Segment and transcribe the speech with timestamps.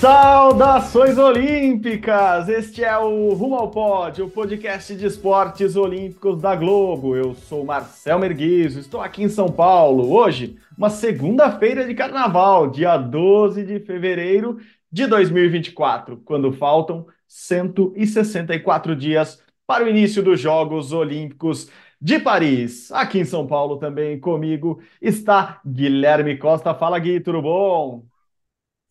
[0.00, 2.48] Saudações olímpicas!
[2.48, 7.14] Este é o Rumo ao Pódio, o podcast de esportes olímpicos da Globo.
[7.14, 10.10] Eu sou Marcel Merguizo, estou aqui em São Paulo.
[10.10, 14.56] Hoje, uma segunda-feira de carnaval, dia 12 de fevereiro
[14.90, 21.68] de 2024, quando faltam 164 dias para o início dos Jogos Olímpicos
[22.00, 22.90] de Paris.
[22.90, 26.72] Aqui em São Paulo também comigo está Guilherme Costa.
[26.72, 28.09] Fala, Gui, tudo bom?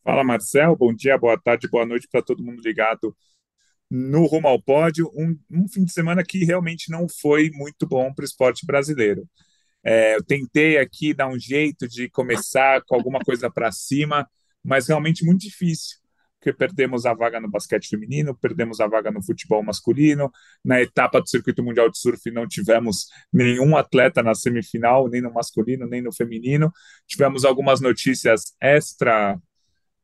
[0.09, 0.76] Fala, Marcel.
[0.76, 3.16] Bom dia, boa tarde, boa noite para todo mundo ligado
[3.91, 5.08] no Rumo ao Pódio.
[5.13, 9.30] Um, um, fim de semana que realmente não foi muito bom para o esporte brasileiro.
[9.84, 14.28] É, eu tentei aqui dar um jeito de começar com alguma coisa para cima,
[14.64, 16.00] mas realmente muito difícil,
[16.39, 20.31] porque perdemos a vaga no basquete feminino, perdemos a vaga no futebol masculino.
[20.66, 25.31] Na etapa do Circuito Mundial de Surf não tivemos nenhum atleta na semifinal, nem no
[25.31, 26.72] masculino, nem no feminino.
[27.06, 29.39] Tivemos algumas notícias extra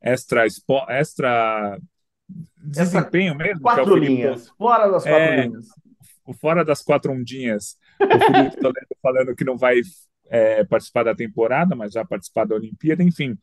[0.06, 0.46] extra,
[0.90, 1.80] extra
[2.64, 3.62] desempenho Essa mesmo.
[3.62, 5.68] Quatro é linhas, fora das quatro é, linhas.
[6.40, 7.78] Fora das quatro ondinhas.
[8.00, 9.82] O Felipe Toledo falando que não vai
[10.28, 13.04] é, participar da temporada, mas já participar da Olimpíada.
[13.04, 13.38] Enfim,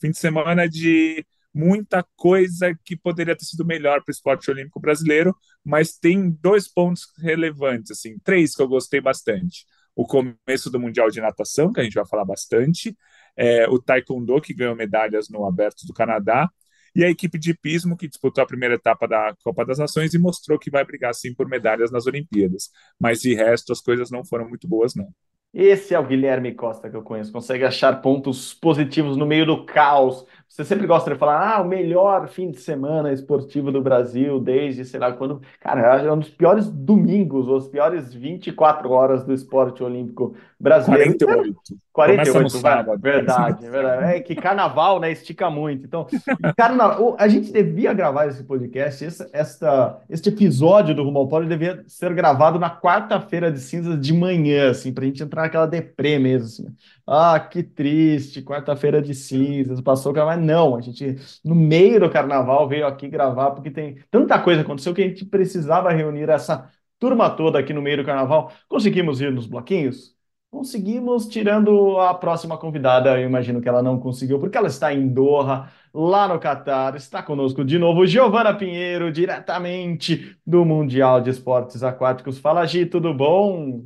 [0.00, 4.80] fim de semana de muita coisa que poderia ter sido melhor para o esporte olímpico
[4.80, 5.34] brasileiro,
[5.64, 9.64] mas tem dois pontos relevantes, assim, três que eu gostei bastante.
[9.94, 12.96] O começo do Mundial de Natação, que a gente vai falar bastante,
[13.36, 16.48] é, o Taekwondo, que ganhou medalhas no Aberto do Canadá,
[16.94, 20.18] e a equipe de pismo, que disputou a primeira etapa da Copa das Nações e
[20.18, 22.70] mostrou que vai brigar sim por medalhas nas Olimpíadas.
[23.00, 25.08] Mas de resto, as coisas não foram muito boas, não.
[25.52, 29.64] Esse é o Guilherme Costa que eu conheço, consegue achar pontos positivos no meio do
[29.64, 30.26] caos.
[30.48, 34.84] Você sempre gosta de falar, ah, o melhor fim de semana esportivo do Brasil desde
[34.84, 35.40] sei lá quando.
[35.60, 41.16] Cara, é um dos piores domingos, ou as piores 24 horas do esporte olímpico brasileiro.
[41.18, 41.84] 48.
[41.94, 44.16] 48, vai, verdade, verdade.
[44.16, 45.86] É que carnaval, né, estica muito.
[45.86, 46.08] Então,
[46.56, 51.48] carnaval, a gente devia gravar esse podcast, esse, esta, este episódio do Rumo ao Pódio
[51.48, 56.18] devia ser gravado na quarta-feira de cinzas de manhã, assim, pra gente entrar naquela deprê
[56.18, 56.66] mesmo, assim.
[57.06, 60.70] Ah, que triste, quarta-feira de cinzas, passou o carnaval.
[60.70, 64.94] Não, a gente, no meio do carnaval, veio aqui gravar, porque tem tanta coisa aconteceu
[64.94, 68.52] que a gente precisava reunir essa turma toda aqui no meio do carnaval.
[68.68, 70.14] Conseguimos ir nos bloquinhos?
[70.50, 75.08] Conseguimos, tirando a próxima convidada, eu imagino que ela não conseguiu, porque ela está em
[75.08, 76.94] Doha, lá no Catar.
[76.94, 82.38] Está conosco de novo Giovana Pinheiro, diretamente do Mundial de Esportes Aquáticos.
[82.38, 83.82] Fala, Gi, tudo bom?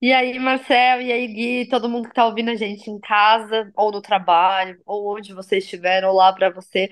[0.00, 3.72] E aí, Marcel, e aí, Gui, todo mundo que está ouvindo a gente em casa,
[3.76, 6.88] ou no trabalho, ou onde você estiver, ou lá para você.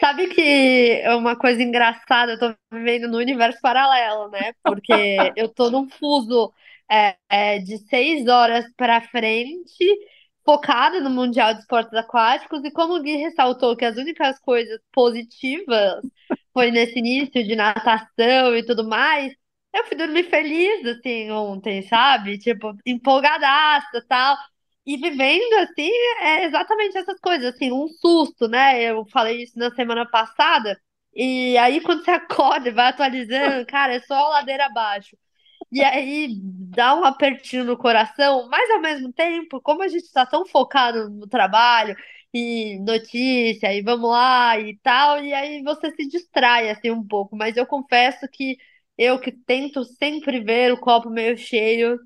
[0.00, 4.52] Sabe que é uma coisa engraçada, eu tô vivendo no universo paralelo, né?
[4.64, 4.92] Porque
[5.36, 6.52] eu tô num fuso
[6.88, 9.84] é, é, de seis horas para frente,
[10.44, 14.78] focada no Mundial de Esportes Aquáticos, e como o Gui ressaltou que as únicas coisas
[14.92, 16.00] positivas
[16.52, 19.32] foi nesse início de natação e tudo mais,
[19.74, 22.38] eu fui dormir feliz, assim, ontem, sabe?
[22.38, 24.36] Tipo, empolgadaça tal.
[24.86, 25.90] E vivendo, assim,
[26.20, 28.82] é exatamente essas coisas, assim, um susto, né?
[28.82, 30.78] Eu falei isso na semana passada,
[31.14, 35.16] e aí quando você acorda e vai atualizando, cara, é só ladeira abaixo.
[35.72, 40.24] E aí dá um apertinho no coração, mas ao mesmo tempo, como a gente está
[40.26, 41.96] tão focado no trabalho
[42.32, 47.36] e notícia, e vamos lá e tal, e aí você se distrai assim um pouco.
[47.36, 48.56] Mas eu confesso que
[48.98, 51.98] eu que tento sempre ver o copo meio cheio,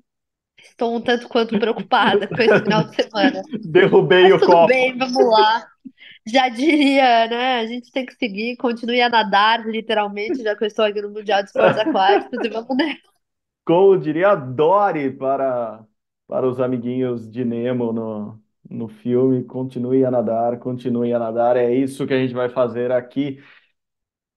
[0.59, 3.41] estou um tanto quanto preocupada com esse final de semana.
[3.63, 4.67] Derrubei mas o tudo copo.
[4.67, 5.67] bem, vamos lá.
[6.27, 7.59] Já diria, né?
[7.59, 11.11] A gente tem que seguir, continue a nadar, literalmente, já que eu estou aqui no
[11.11, 13.01] Mundial de Esportes Aquáticos, e vamos nessa.
[13.65, 15.85] Como diria Dory para,
[16.27, 21.55] para os amiguinhos de Nemo no, no filme, continue a nadar, continue a nadar.
[21.55, 23.39] É isso que a gente vai fazer aqui.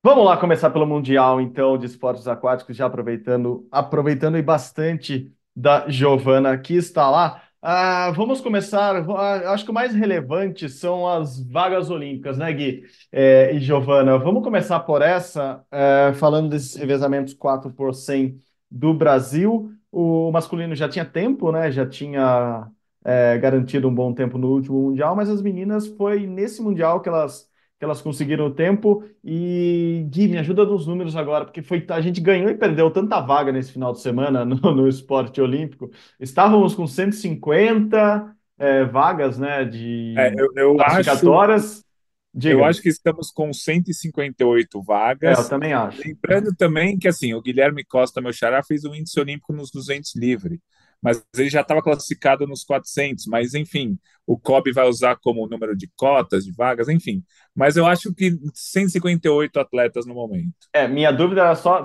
[0.05, 5.89] Vamos lá começar pelo Mundial, então, de esportes aquáticos, já aproveitando, aproveitando e bastante da
[5.89, 7.41] Giovana que está lá.
[7.61, 8.97] Ah, vamos começar.
[9.11, 12.83] ah, acho que o mais relevante são as vagas olímpicas, né, Gui
[13.13, 14.19] é, e Giovana?
[14.19, 18.37] Vamos começar por essa, é, falando desses revezamentos 4 por 100
[18.69, 19.71] do Brasil.
[19.93, 21.71] O masculino já tinha tempo, né?
[21.71, 22.69] Já tinha
[23.05, 27.09] é, garantido um bom tempo no último Mundial, mas as meninas foi nesse Mundial que
[27.09, 27.49] elas,
[27.83, 29.03] que elas conseguiram o tempo.
[29.25, 33.21] E, Gui, me ajuda nos números agora, porque foi, a gente ganhou e perdeu tanta
[33.21, 35.91] vaga nesse final de semana no, no esporte olímpico.
[36.21, 41.85] Estávamos com 150 é, vagas né, de É, eu, eu acho, classificatórias.
[42.33, 42.55] Diga.
[42.55, 45.49] eu acho que estamos com 158 É, eu vagas.
[45.49, 46.01] também acho.
[46.07, 50.15] Lembrando também que assim, o Guilherme Costa, meu xará, fez o índice olímpico nos 200
[50.15, 50.61] livre,
[51.03, 53.27] mas ele já estava classificado nos 400.
[53.27, 57.23] Mas enfim, o COB vai usar como número de cotas, de vagas, enfim.
[57.55, 60.55] Mas eu acho que 158 atletas no momento.
[60.73, 61.83] É, minha dúvida era só,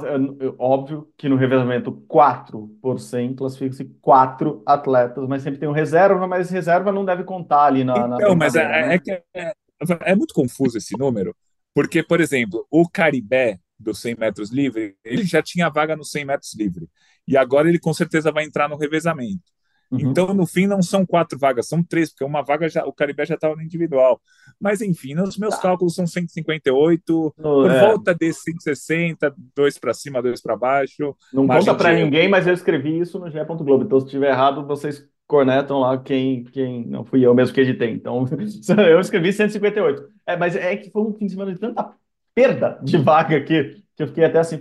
[0.59, 6.27] óbvio que no revezamento 4 por 100 classifica-se 4 atletas, mas sempre tem um reserva,
[6.27, 8.99] mas reserva não deve contar ali na, na Então, mas é, é, né?
[9.33, 11.35] é é, é muito confuso esse número,
[11.73, 16.25] porque, por exemplo, o Caribé dos 100 metros livre, ele já tinha vaga nos 100
[16.25, 16.87] metros livre,
[17.27, 19.43] e agora ele com certeza vai entrar no revezamento.
[19.89, 19.99] Uhum.
[20.01, 23.25] Então, no fim, não são quatro vagas, são três, porque uma vaga já, o Caribé
[23.25, 24.19] já estava no individual.
[24.59, 25.61] Mas, enfim, nos meus Tá.
[25.61, 31.15] cálculos são 158, No- por é, volta de 160, dois para cima, dois para baixo.
[31.31, 32.03] não conta erro.
[32.05, 33.39] ninguém, mas eu escrevi isso no GE.
[33.45, 33.85] Globo.
[33.85, 37.91] Então, se estiver errado, vocês cornetam lá quem, quem não fui eu mesmo que editei.
[37.91, 38.25] Então,
[38.91, 40.03] eu escrevi 158.
[40.25, 41.93] É, mas é que foi um fim de semana de tanta
[42.37, 44.59] perda de vaga aqui que eu fiquei até assim,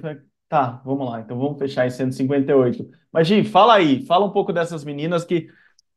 [0.48, 2.88] tá, vamos lá, então vamos fechar em 158.
[3.12, 5.48] Mas, Gi, fala aí, fala um pouco dessas meninas que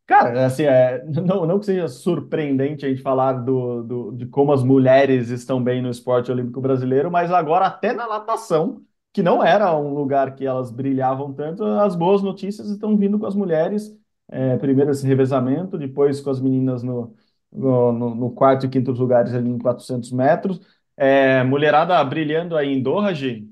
[0.08, 4.52] Cara, assim, é, não, não que seja surpreendente a gente falar do, do- de como
[4.52, 8.82] as mulheres estão bem no esporte olímpico brasileiro, mas agora até na natação,
[9.14, 13.26] que não era um lugar que elas brilhavam tanto, as boas notícias estão vindo com
[13.28, 13.96] as mulheres.
[14.32, 17.16] É, primeiro esse revezamento, depois com as meninas no,
[17.52, 20.60] no, no- no quarto e quinto lugares ali em 400 metros.
[21.02, 23.50] É, mulherada brilhando aí em Doha, Gi?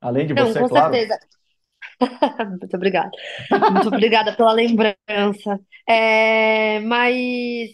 [0.00, 0.68] Além de Não, você, com claro.
[0.68, 1.18] certeza.
[2.60, 3.10] Muito obrigada.
[3.68, 5.60] Muito obrigada pela lembrança.
[5.88, 7.70] É, mas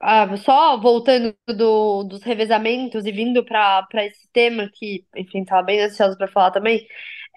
[0.00, 5.80] ah, só voltando do- dos revezamentos e vindo para esse tema que, enfim, estava bem
[5.82, 6.86] ansiosa para falar também.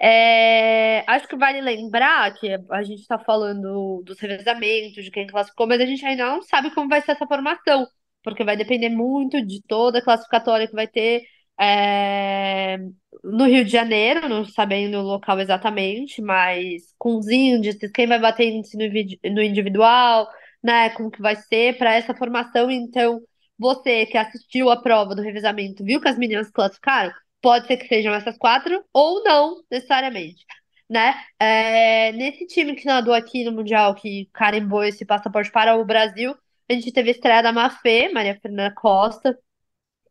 [0.02, 5.68] é, acho que vale lembrar que a gente está falando dos revezamentos, de quem classificou,
[5.68, 7.88] mas a gente ainda não sabe como vai ser essa formação,
[8.24, 11.24] porque vai depender muito de toda a classificatória que vai ter.
[11.60, 12.78] é,
[13.24, 18.20] no Rio de Janeiro, não sabendo o local exatamente, mas com os índices, quem vai
[18.20, 20.28] bater índice no, no individual,
[20.64, 20.90] né?
[20.92, 22.70] Como que vai ser para essa formação.
[22.72, 23.22] Então,
[23.58, 27.12] você que assistiu a prova do revezamento, viu que as meninas classificaram?
[27.42, 30.46] Pode ser que sejam essas quatro, ou não necessariamente.
[30.90, 31.14] Né?
[31.40, 36.36] É, nesse time que nadou aqui no Mundial, que carimbou esse passaporte para o Brasil,
[36.72, 39.38] a gente teve a estreia da Mafê, Maria Fernanda Costa,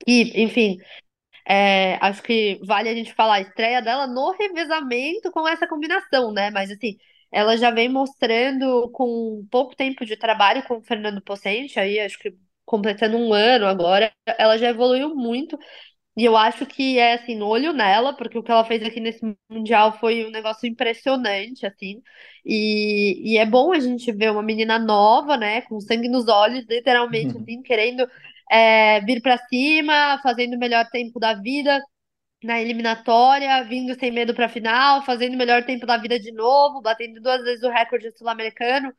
[0.06, 0.78] e, enfim,
[1.48, 6.32] é, acho que vale a gente falar a estreia dela no revezamento com essa combinação,
[6.32, 6.50] né?
[6.50, 6.96] Mas assim,
[7.32, 12.18] ela já vem mostrando com pouco tempo de trabalho com o Fernando Pocente, aí acho
[12.18, 12.34] que
[12.64, 15.58] completando um ano agora, ela já evoluiu muito.
[16.20, 19.20] E eu acho que é assim, olho nela, porque o que ela fez aqui nesse
[19.50, 22.02] Mundial foi um negócio impressionante, assim.
[22.44, 26.64] E, e é bom a gente ver uma menina nova, né, com sangue nos olhos,
[26.68, 27.38] literalmente, Uhum.
[27.38, 28.06] assim, querendo
[28.50, 31.80] é, vir pra cima, fazendo o melhor tempo da vida
[32.42, 36.80] na eliminatória, vindo sem medo pra final, fazendo o melhor tempo da vida de novo,
[36.80, 38.92] batendo duas vezes o recorde sul-americano.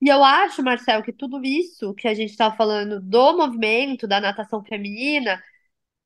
[0.00, 4.20] E eu acho, Marcel, que tudo isso que a gente está falando do movimento da
[4.20, 5.42] natação feminina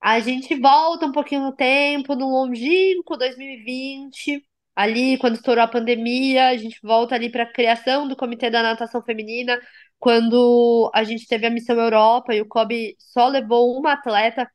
[0.01, 6.49] a gente volta um pouquinho no tempo, no longínquo 2020, ali quando estourou a pandemia,
[6.49, 9.61] a gente volta ali para a criação do Comitê da Natação Feminina,
[9.99, 14.51] quando a gente teve a Missão Europa e o COB só levou uma atleta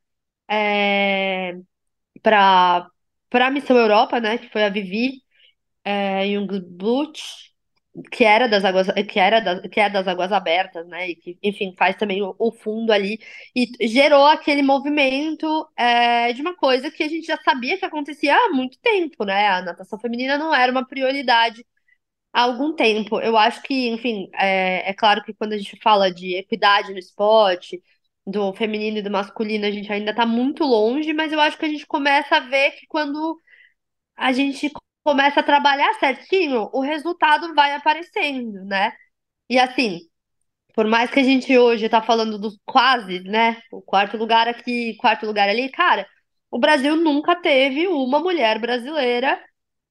[2.22, 2.88] para
[3.28, 5.20] para a Missão Europa, né, que foi a Vivi
[5.84, 7.20] é, Jungblut,
[8.10, 11.10] que era das águas, que era que é das águas abertas, né?
[11.10, 13.18] E que, enfim, faz também o, o fundo ali
[13.54, 18.34] e gerou aquele movimento é, de uma coisa que a gente já sabia que acontecia
[18.36, 19.48] há muito tempo, né?
[19.48, 21.64] A natação feminina não era uma prioridade
[22.32, 23.20] há algum tempo.
[23.20, 26.98] Eu acho que, enfim, é, é claro que quando a gente fala de equidade no
[26.98, 27.82] esporte,
[28.26, 31.64] do feminino e do masculino, a gente ainda está muito longe, mas eu acho que
[31.64, 33.40] a gente começa a ver que quando
[34.16, 34.70] a gente
[35.06, 38.92] começa a trabalhar certinho, o resultado vai aparecendo, né?
[39.50, 40.00] E assim,
[40.74, 43.60] por mais que a gente hoje tá falando dos quase, né?
[43.72, 46.06] O quarto lugar aqui, quarto lugar ali, cara,
[46.50, 49.42] o Brasil nunca teve uma mulher brasileira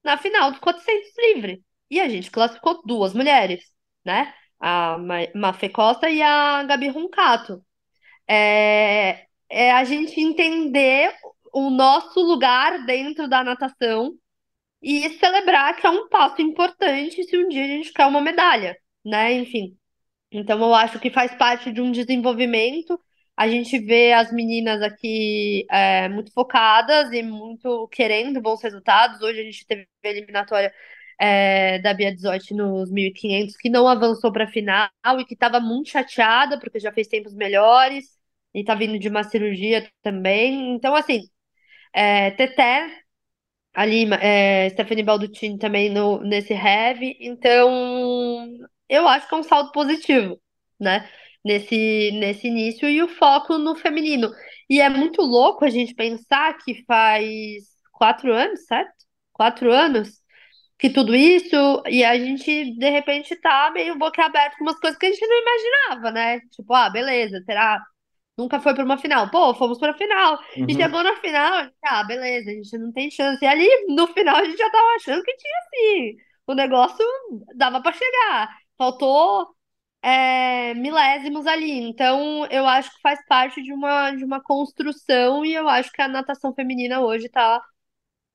[0.03, 1.63] na final dos 400 livre.
[1.89, 3.63] E a gente classificou duas mulheres,
[4.05, 4.33] né?
[4.59, 7.63] A Ma- Mafê Costa e a Gabi Roncato.
[8.27, 11.13] É, é a gente entender
[11.53, 14.13] o nosso lugar dentro da natação
[14.85, 18.77] e celebrar que é um passo importante se um dia a gente quer uma medalha,
[19.05, 19.33] né?
[19.33, 19.77] Enfim.
[20.31, 22.99] Então eu acho que faz parte de um desenvolvimento
[23.37, 29.21] A gente vê as meninas aqui é, muito focadas e muito querendo bons resultados.
[29.21, 30.73] Hoje a gente teve a eliminatória
[31.19, 34.89] é, da Bia Desotti nos 1500, que não avançou para a final
[35.19, 38.05] e que estava muito chateada porque já fez tempos melhores
[38.53, 40.75] e está vindo de uma cirurgia também.
[40.75, 41.29] Então, assim,
[41.93, 43.04] é, Teté
[43.75, 47.17] ali, é, Stephanie Balducci também no, nesse heavy.
[47.19, 48.47] Então,
[48.89, 50.39] eu acho que é um saldo positivo,
[50.79, 51.09] né?
[51.43, 54.31] Nesse, nesse início e o foco no feminino.
[54.69, 57.25] E é muito louco a gente pensar que faz
[57.91, 58.93] quatro anos, certo?
[59.33, 60.23] Quatro anos
[60.77, 61.55] que tudo isso,
[61.87, 65.41] e a gente, de repente, tá meio boca com umas coisas que a gente não
[65.41, 66.39] imaginava, né?
[66.51, 67.81] Tipo, ah, beleza, será
[68.37, 69.29] Nunca foi para uma final.
[69.31, 70.39] Pô, fomos para a final.
[70.57, 70.65] Uhum.
[70.67, 73.43] E chegou na final, ah, beleza, a gente não tem chance.
[73.43, 76.15] E ali, no final, a gente já tava achando que tinha sim.
[76.47, 77.05] O negócio
[77.55, 78.49] dava para chegar.
[78.77, 79.55] Faltou
[80.01, 81.71] é, milésimos ali.
[81.71, 86.01] Então, eu acho que faz parte de uma, de uma construção e eu acho que
[86.01, 87.61] a natação feminina hoje tá,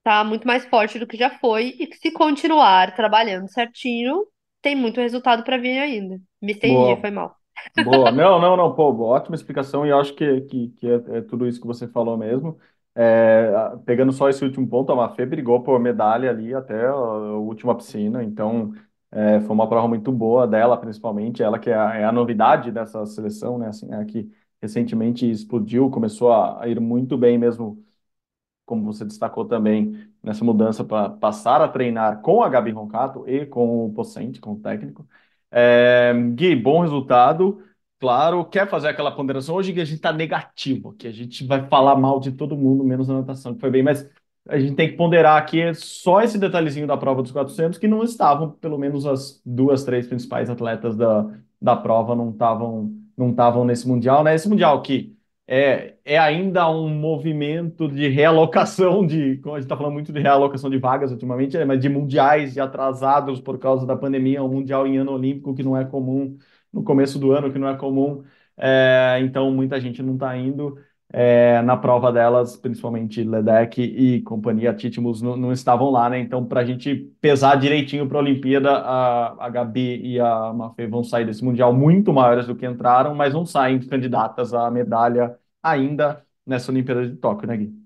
[0.02, 1.76] tá muito mais forte do que já foi.
[1.78, 4.26] E que se continuar trabalhando certinho,
[4.62, 6.21] tem muito resultado para vir ainda.
[6.40, 7.00] Me estendi, Boa.
[7.00, 7.40] foi mal.
[7.76, 8.11] Boa.
[8.11, 11.47] Não, não, não, pô, ótima explicação e eu acho que, que, que é, é tudo
[11.47, 12.59] isso que você falou mesmo.
[12.95, 13.50] É,
[13.87, 18.23] pegando só esse último ponto, a Mafê brigou por medalha ali até a, última piscina,
[18.25, 18.73] então
[19.11, 22.71] é, foi uma prova muito boa dela, principalmente, ela que é a, é a novidade
[22.73, 27.83] dessa seleção, né, assim, é que recentemente explodiu, começou a, a ir muito bem mesmo
[28.67, 33.47] como você destacou também, nessa mudança para passar a treinar com a Gabi Roncato e
[33.47, 35.07] com o Pocente, com o técnico.
[35.50, 37.62] É, Gui, bom resultado.
[37.99, 39.54] Claro, quer fazer aquela ponderação?
[39.54, 42.83] Hoje que a gente está negativo, que a gente vai falar mal de todo mundo,
[42.85, 44.09] menos a natação, que foi bem, mas
[44.49, 48.02] a gente tem que ponderar aqui só esse detalhezinho da prova dos 400, que não
[48.02, 51.26] estavam, pelo menos as duas, três principais atletas da,
[51.61, 54.35] da prova não estavam não estavam nesse Mundial, né?
[54.35, 55.14] Esse Mundial que
[55.52, 60.21] é, é ainda um movimento de realocação de, como a gente está falando muito de
[60.21, 64.49] realocação de vagas ultimamente, é, mas de mundiais de atrasados por causa da pandemia, um
[64.49, 66.38] mundial em ano olímpico que não é comum,
[66.73, 68.23] no começo do ano que não é comum,
[68.57, 70.78] é, então muita gente não está indo.
[71.12, 76.21] É, na prova delas, principalmente Ledeck e companhia Titimus não, não estavam lá, né?
[76.21, 80.87] Então, para a gente pesar direitinho para a Olimpíada, a, a Gabi e a Mafê
[80.87, 85.37] vão sair desse Mundial muito maiores do que entraram, mas não saem candidatas à medalha
[85.62, 87.81] ainda nessa Olimpíada de Tóquio, né, Gui?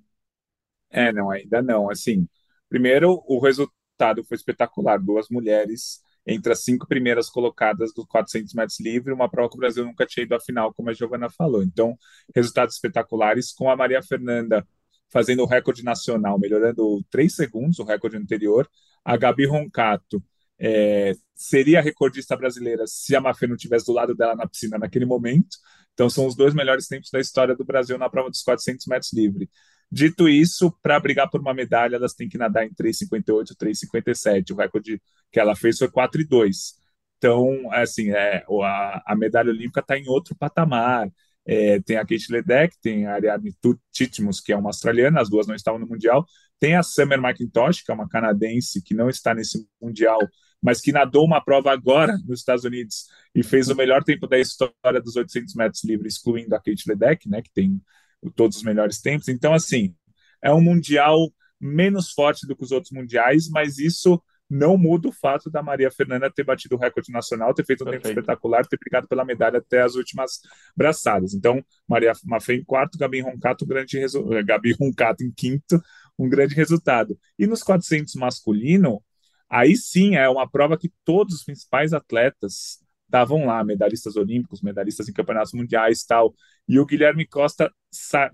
[0.90, 1.90] É, não, ainda não.
[1.90, 2.28] Assim,
[2.68, 4.98] primeiro, o resultado foi espetacular.
[4.98, 9.58] Duas mulheres entre as cinco primeiras colocadas dos 400 metros livre, uma prova que o
[9.60, 11.62] Brasil nunca tinha ido à final, como a Giovana falou.
[11.62, 11.96] Então,
[12.34, 14.66] resultados espetaculares, com a Maria Fernanda
[15.10, 18.68] fazendo o recorde nacional, melhorando três segundos o recorde anterior.
[19.04, 20.22] A Gabi Roncato
[20.58, 24.78] é, seria a recordista brasileira se a Mafê não tivesse do lado dela na piscina
[24.78, 25.56] naquele momento.
[25.92, 29.12] Então, são os dois melhores tempos da história do Brasil na prova dos 400 metros
[29.12, 29.48] livre.
[29.90, 34.52] Dito isso, para brigar por uma medalha, elas têm que nadar em 3,58, 3,57.
[34.52, 36.74] O recorde que ela fez foi 4,2.
[37.18, 41.08] Então, assim, é, a, a medalha olímpica está em outro patamar.
[41.46, 43.54] É, tem a Kate Ledeck, tem a Ariadne
[43.92, 46.24] Titmus, que é uma australiana, as duas não estavam no Mundial.
[46.58, 50.18] Tem a Summer McIntosh, que é uma canadense que não está nesse Mundial,
[50.64, 53.04] mas que nadou uma prova agora nos Estados Unidos
[53.34, 57.28] e fez o melhor tempo da história dos 800 metros livres, excluindo a Kate Ledeck,
[57.28, 57.78] né, que tem
[58.34, 59.28] todos os melhores tempos.
[59.28, 59.94] Então, assim,
[60.42, 61.30] é um mundial
[61.60, 64.18] menos forte do que os outros mundiais, mas isso
[64.48, 67.84] não muda o fato da Maria Fernanda ter batido o recorde nacional, ter feito um
[67.84, 68.04] Perfeito.
[68.04, 70.40] tempo espetacular, ter brigado pela medalha até as últimas
[70.74, 71.34] braçadas.
[71.34, 74.24] Então, Maria Mafê em quarto, Gabi Roncato, grande resu...
[74.46, 75.78] Gabi Roncato em quinto,
[76.18, 77.18] um grande resultado.
[77.38, 79.02] E nos 400 masculino,
[79.54, 85.08] aí sim é uma prova que todos os principais atletas estavam lá, medalhistas olímpicos, medalhistas
[85.08, 86.34] em campeonatos mundiais tal.
[86.68, 87.70] E o Guilherme Costa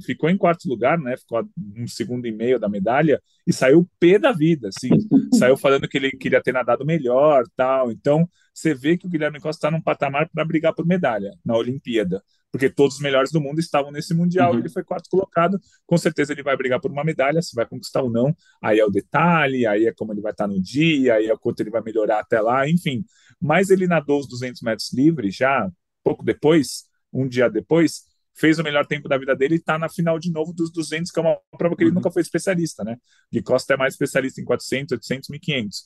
[0.05, 1.17] ficou em quarto lugar, né?
[1.17, 4.89] Ficou um segundo e meio da medalha e saiu pé da vida, assim.
[5.39, 7.91] saiu falando que ele queria ter nadado melhor, tal.
[7.91, 11.57] Então, você vê que o Guilherme Costa está num patamar para brigar por medalha na
[11.57, 14.53] Olimpíada, porque todos os melhores do mundo estavam nesse mundial.
[14.53, 14.59] Uhum.
[14.59, 15.59] Ele foi quarto colocado.
[15.87, 18.35] Com certeza ele vai brigar por uma medalha, se vai conquistar ou não.
[18.63, 21.39] Aí é o detalhe, aí é como ele vai estar no dia, aí é o
[21.39, 23.05] quanto ele vai melhorar até lá, enfim
[23.41, 25.71] mas ele nadou os 200 metros livre já
[26.05, 28.03] pouco depois, um dia depois,
[28.35, 31.11] fez o melhor tempo da vida dele e está na final de novo dos 200,
[31.11, 31.97] que é uma prova que ele uhum.
[31.97, 32.97] nunca foi especialista, né?
[33.31, 35.85] De Costa é mais especialista em 400, 800, 1500.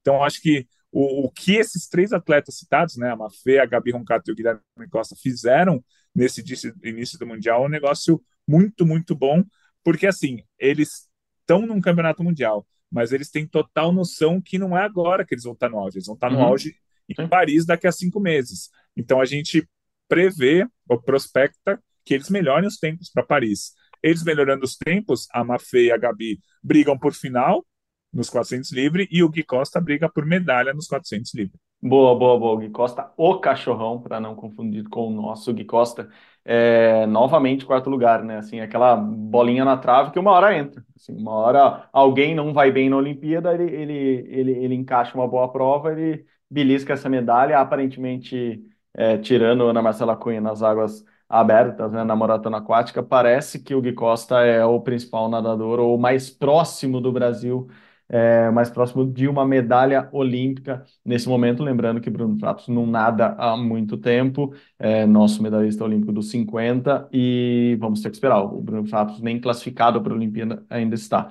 [0.00, 3.92] Então, acho que o, o que esses três atletas citados, né, a Mafê, a Gabi
[3.92, 5.82] Roncato e o Guilherme Costa, fizeram
[6.14, 6.42] nesse
[6.84, 9.42] início do Mundial é um negócio muito, muito bom,
[9.84, 11.08] porque, assim, eles
[11.40, 15.44] estão num campeonato mundial, mas eles têm total noção que não é agora que eles
[15.44, 16.44] vão estar no auge, eles vão estar no uhum.
[16.44, 16.74] auge
[17.08, 18.70] em Paris daqui a cinco meses.
[18.96, 19.68] Então a gente
[20.12, 23.72] prevê ou prospecta que eles melhorem os tempos para Paris.
[24.02, 27.64] Eles melhorando os tempos, a Mafê e a Gabi brigam por final
[28.12, 31.54] nos 400 livre e o Gui Costa briga por medalha nos 400 livre.
[31.80, 32.52] Boa, boa, boa.
[32.52, 36.10] O Gui Costa, o cachorrão, para não confundir com o nosso Gui Costa,
[36.44, 38.36] é, novamente quarto lugar, né?
[38.36, 40.84] Assim, aquela bolinha na trave que uma hora entra.
[40.94, 45.26] Assim, uma hora alguém não vai bem na Olimpíada, ele, ele, ele, ele encaixa uma
[45.26, 48.62] boa prova, ele belisca essa medalha, aparentemente
[48.94, 53.80] é, tirando Ana Marcela Cunha nas águas abertas, né, na maratona aquática, parece que o
[53.80, 57.68] Gui Costa é o principal nadador ou mais próximo do Brasil
[58.12, 61.62] é, mais próximo de uma medalha olímpica nesse momento.
[61.62, 67.08] Lembrando que Bruno Fratos não nada há muito tempo, é nosso medalhista olímpico dos 50,
[67.10, 68.42] e vamos ter que esperar.
[68.42, 71.30] O Bruno Fratos nem classificado para a Olimpíada ainda está.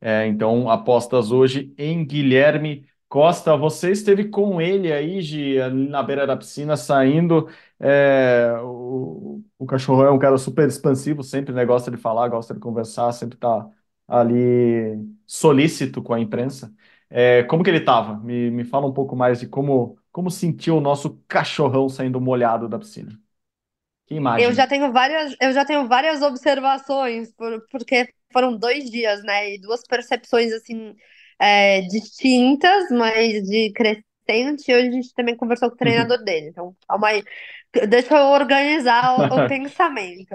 [0.00, 3.56] É, então, apostas hoje em Guilherme Costa.
[3.58, 5.58] Você esteve com ele aí, Gi,
[5.90, 7.48] na beira da piscina, saindo.
[7.80, 12.54] É, o, o cachorro é um cara super expansivo, sempre né, gosta de falar, gosta
[12.54, 13.68] de conversar, sempre está
[14.08, 16.74] ali solícito com a imprensa.
[17.10, 18.16] É, como que ele estava?
[18.20, 22.68] Me, me fala um pouco mais de como, como sentiu o nosso cachorrão saindo molhado
[22.68, 23.20] da piscina.
[24.06, 24.46] Que imagem.
[24.46, 29.54] Eu já tenho várias, eu já tenho várias observações, por, porque foram dois dias, né?
[29.54, 30.94] E duas percepções assim
[31.40, 34.72] é, distintas, mas de crescente.
[34.72, 36.48] Hoje a gente também conversou com o treinador dele.
[36.48, 37.24] Então, calma aí.
[37.88, 40.34] Deixa eu organizar o, o pensamento.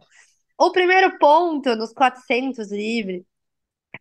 [0.58, 3.26] O primeiro ponto nos 400 livre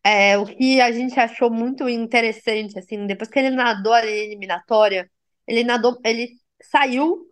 [0.02, 5.10] é, o que a gente achou muito interessante, assim, depois que ele nadou a eliminatória,
[5.46, 6.30] ele nadou, ele
[6.62, 7.26] saiu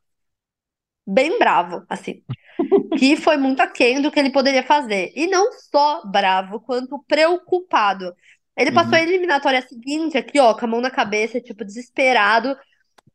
[1.06, 2.22] bem bravo, assim,
[2.98, 5.12] que foi muito aquém do que ele poderia fazer.
[5.16, 8.14] E não só bravo, quanto preocupado.
[8.56, 9.06] Ele passou a Uhum.
[9.08, 12.56] eliminatória seguinte aqui, ó, com a mão na cabeça, tipo, desesperado,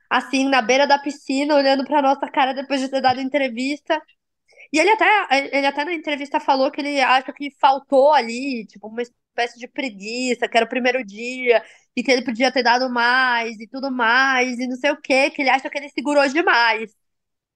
[0.09, 4.01] assim, na beira da piscina, olhando pra nossa cara depois de ter dado entrevista.
[4.73, 5.05] E ele até,
[5.57, 9.67] ele até na entrevista falou que ele acha que faltou ali, tipo, uma espécie de
[9.67, 11.63] preguiça, que era o primeiro dia,
[11.95, 15.29] e que ele podia ter dado mais e tudo mais, e não sei o quê,
[15.31, 16.91] que ele acha que ele segurou demais.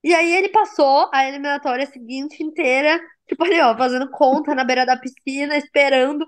[0.02, 4.84] E aí ele passou a eliminatória seguinte inteira, tipo ali, ó, fazendo conta na beira
[4.86, 6.26] da piscina, esperando.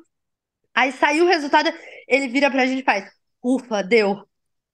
[0.75, 1.71] Aí saiu o resultado,
[2.09, 3.11] ele vira pra gente e faz,
[3.43, 4.27] ufa, deu.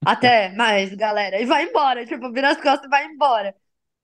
[0.04, 1.40] Até mais, galera.
[1.40, 3.54] E vai embora, tipo, vira as costas e vai embora.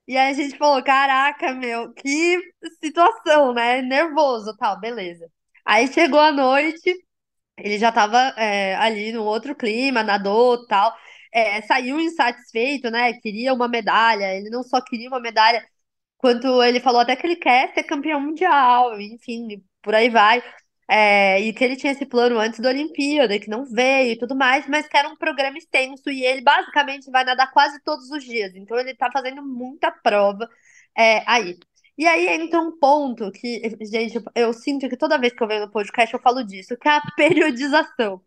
[0.08, 2.38] E aí a gente falou, caraca, meu, que
[2.80, 3.82] situação, né?
[3.82, 5.28] Nervoso, tal, beleza.
[5.64, 6.94] Aí chegou a noite,
[7.58, 10.94] ele já tava é, ali no outro clima, nadou, tal.
[11.32, 13.14] É, saiu insatisfeito, né?
[13.14, 14.34] Queria uma medalha.
[14.36, 15.64] Ele não só queria uma medalha,
[16.18, 20.42] quanto ele falou até que ele quer ser campeão mundial, enfim, por aí vai.
[20.88, 24.36] É, e que ele tinha esse plano antes da Olimpíada, que não veio e tudo
[24.36, 28.22] mais, mas que era um programa extenso e ele basicamente vai nadar quase todos os
[28.22, 28.54] dias.
[28.54, 30.48] Então ele tá fazendo muita prova
[30.96, 31.58] é, aí.
[31.98, 35.62] E aí entra um ponto que, gente, eu sinto que toda vez que eu venho
[35.62, 38.20] no podcast eu falo disso, que é a periodização.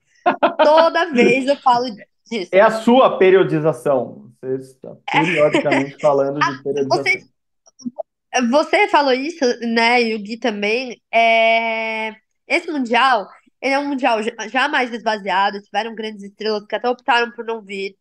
[0.58, 1.86] Toda vez eu falo
[2.30, 2.50] disso.
[2.52, 4.32] É a sua periodização.
[4.42, 7.04] Você está periodicamente falando de periodização.
[7.04, 10.02] Você, você falou isso, né?
[10.02, 11.00] E o Gui também.
[11.14, 12.16] É...
[12.50, 13.28] Esse Mundial,
[13.62, 17.46] ele é um Mundial já- já mais esvaziado, tiveram grandes estrelas que até optaram por
[17.46, 17.98] não vir.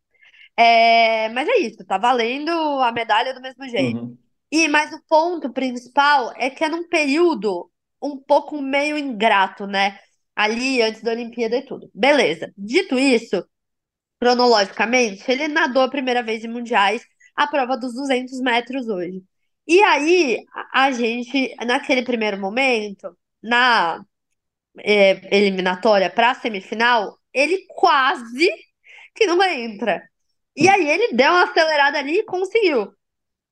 [0.57, 2.51] É, Mas é isso, tá valendo
[2.83, 4.01] a medalha do mesmo jeito.
[4.01, 4.19] Uhum.
[4.51, 7.71] E, mas o ponto principal é que é num período
[8.03, 9.99] um pouco meio ingrato, né?
[10.35, 11.91] Ali, antes da Olimpíada e tudo.
[11.95, 12.53] Beleza.
[12.57, 13.45] Dito isso,
[14.21, 17.03] cronologicamente, ele nadou a primeira vez em mundiais
[17.37, 19.23] a prova dos 200 metros hoje.
[19.67, 20.39] E aí,
[20.73, 24.05] a gente, naquele primeiro momento, na
[24.85, 28.49] é, eliminatória para a semifinal, ele quase
[29.15, 30.03] que não entra.
[30.57, 32.93] E aí ele deu uma acelerada ali e conseguiu.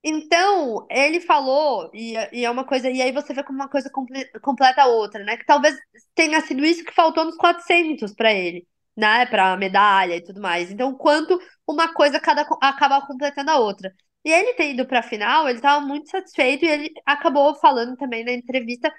[0.09, 3.91] Então, ele falou, e, e é uma coisa, e aí você vê como uma coisa
[3.91, 5.37] comple- completa a outra, né?
[5.37, 5.77] Que talvez
[6.15, 9.27] tenha sido isso que faltou nos 400 para ele, né?
[9.27, 10.71] Para medalha e tudo mais.
[10.71, 13.93] Então, quanto uma coisa cada, acaba completando a outra.
[14.25, 17.97] E ele ter ido para a final, ele estava muito satisfeito e ele acabou falando
[17.97, 18.93] também na entrevista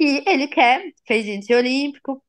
[0.00, 2.22] que ele quer, fez índice olímpico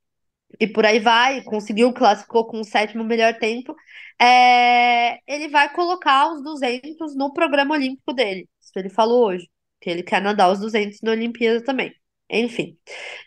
[0.60, 3.76] e por aí vai, conseguiu, classificou com o sétimo melhor tempo.
[4.22, 8.48] É, ele vai colocar os 200 no programa olímpico dele.
[8.62, 9.50] Isso ele falou hoje,
[9.82, 11.94] que ele quer nadar os 200 na Olimpíada também.
[12.30, 12.78] Enfim.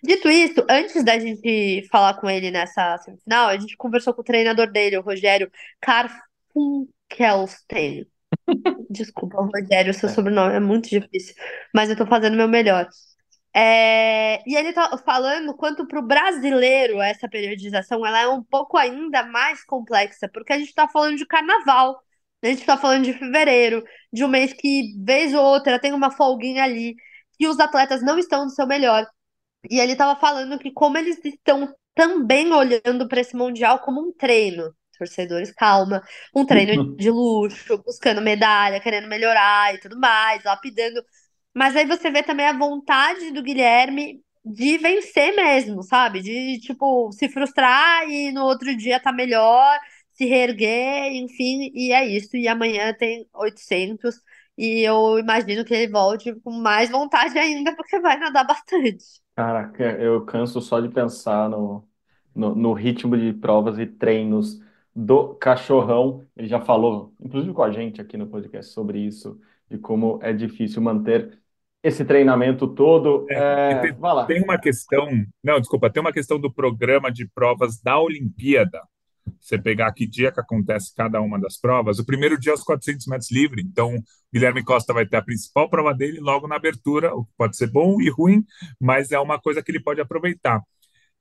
[0.03, 4.25] Dito isso, antes da gente falar com ele nessa semifinal, a gente conversou com o
[4.25, 8.07] treinador dele, o Rogério Karfunkelstein.
[8.91, 10.09] Desculpa, Rogério, seu É.
[10.09, 11.35] sobrenome é muito difícil,
[11.75, 12.89] mas eu tô fazendo meu melhor.
[13.57, 18.77] É, e ele tá falando quanto para o brasileiro essa periodização ela é um pouco
[18.77, 21.97] ainda mais complexa, porque a gente está falando de carnaval,
[22.43, 26.11] a gente está falando de fevereiro, de um mês que, vez ou outra, tem uma
[26.11, 26.97] folguinha ali,
[27.39, 29.07] que os atletas não estão no seu melhor.
[29.71, 34.13] E ele estava falando que como eles estão também olhando para esse mundial como um
[34.13, 34.75] treino.
[34.99, 36.03] Torcedores, calma,
[36.35, 41.03] um treino de luxo, buscando medalha, querendo melhorar e tudo mais, lapidando.
[41.55, 46.21] Mas aí você vê também a vontade do Guilherme de vencer mesmo, sabe?
[46.23, 49.79] De, tipo, se frustrar e no outro dia tá melhor,
[50.13, 52.37] se reerguer, enfim, e é isso.
[52.37, 54.17] E amanhã tem 800
[54.59, 59.23] e eu imagino que ele volte com mais vontade ainda, porque vai nadar bastante.
[59.37, 61.89] Caraca, eu canso só de pensar no,
[62.35, 64.61] no, no ritmo de provas e treinos
[64.95, 66.25] do cachorrão.
[66.37, 70.33] Ele já falou, inclusive com a gente aqui no podcast, sobre isso, de como é
[70.33, 71.43] difícil manter
[71.85, 73.27] esse treinamento todo.
[73.29, 75.07] É, É, tem, tem uma questão,
[75.43, 78.81] não, desculpa, tem uma questão do programa de provas da Olimpíada.
[79.39, 81.99] Você pegar que dia que acontece cada uma das provas.
[81.99, 83.63] O primeiro dia é os 400 metros livre.
[83.63, 83.95] Então,
[84.33, 87.71] Guilherme Costa vai ter a principal prova dele logo na abertura, o que pode ser
[87.71, 88.43] bom e ruim,
[88.81, 90.63] mas é uma coisa que ele pode aproveitar.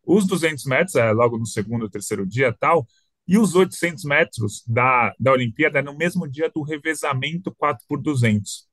[0.06, 2.86] Os 200 metros é logo no segundo, terceiro dia tal,
[3.28, 8.02] e os 800 metros da, da Olimpíada é no mesmo dia do revezamento 4 por
[8.02, 8.68] 200.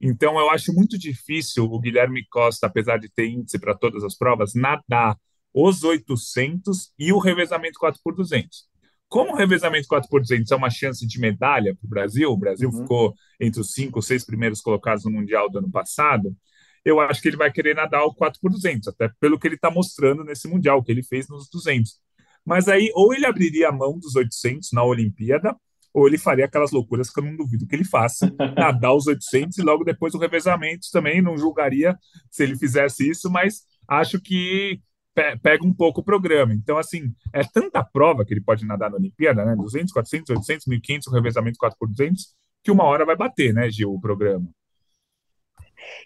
[0.00, 4.16] Então, eu acho muito difícil o Guilherme Costa, apesar de ter índice para todas as
[4.16, 5.16] provas, nadar
[5.52, 8.68] os 800 e o revezamento 4 por 200.
[9.08, 12.36] Como o revezamento 4 por 200 é uma chance de medalha para o Brasil, o
[12.36, 12.82] Brasil Uhum.
[12.82, 16.36] ficou entre os cinco, seis primeiros colocados no Mundial do ano passado,
[16.84, 19.56] eu acho que ele vai querer nadar o 4 por 200, até pelo que ele
[19.56, 21.98] está mostrando nesse Mundial, que ele fez nos 200.
[22.44, 25.54] Mas aí, ou ele abriria a mão dos 800 na Olimpíada,
[25.98, 29.58] ou ele faria aquelas loucuras que eu não duvido que ele faça, nadar os 800
[29.58, 31.96] e logo depois o revezamento também, não julgaria
[32.30, 34.80] se ele fizesse isso, mas acho que
[35.14, 36.54] pe- pega um pouco o programa.
[36.54, 39.56] Então, assim, é tanta prova que ele pode nadar na Olimpíada, né?
[39.56, 43.70] 200, 400, 800, 1500, o revezamento 4 por 200, que uma hora vai bater, né,
[43.70, 44.46] Gil, o programa.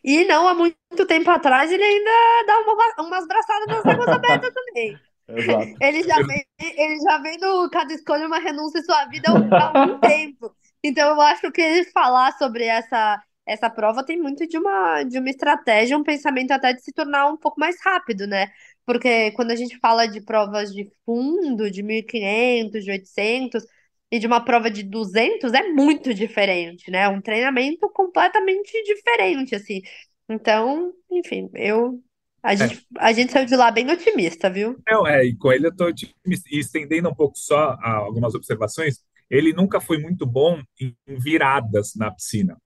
[0.05, 0.77] E não há muito
[1.07, 2.11] tempo atrás ele ainda
[2.47, 4.99] dá uma- umas braçadas nas águas abertas também.
[5.37, 5.79] Exato.
[5.81, 9.35] Ele já vem, ele já vem no Cada Escolha uma renúncia em sua vida há
[9.37, 10.55] um- há algum tempo.
[10.83, 15.19] Então eu acho que ele falar sobre essa, essa prova tem muito de uma, de
[15.19, 18.53] uma estratégia, um pensamento até de se tornar um pouco mais rápido, né?
[18.85, 23.65] Porque quando a gente fala de provas de fundo, de 1.500, de 800
[24.11, 27.09] e de uma prova de 200, é muito diferente, né?
[27.09, 29.81] Um treinamento completamente diferente, assim.
[30.29, 32.03] Então, enfim, eu
[32.43, 34.77] a gente, a gente saiu de lá bem otimista, viu?
[34.89, 35.93] Não, é, e com ele eu estou
[36.51, 38.99] estendendo um pouco só a, algumas observações.
[39.31, 42.57] Ele nunca foi muito bom em, viradas na piscina.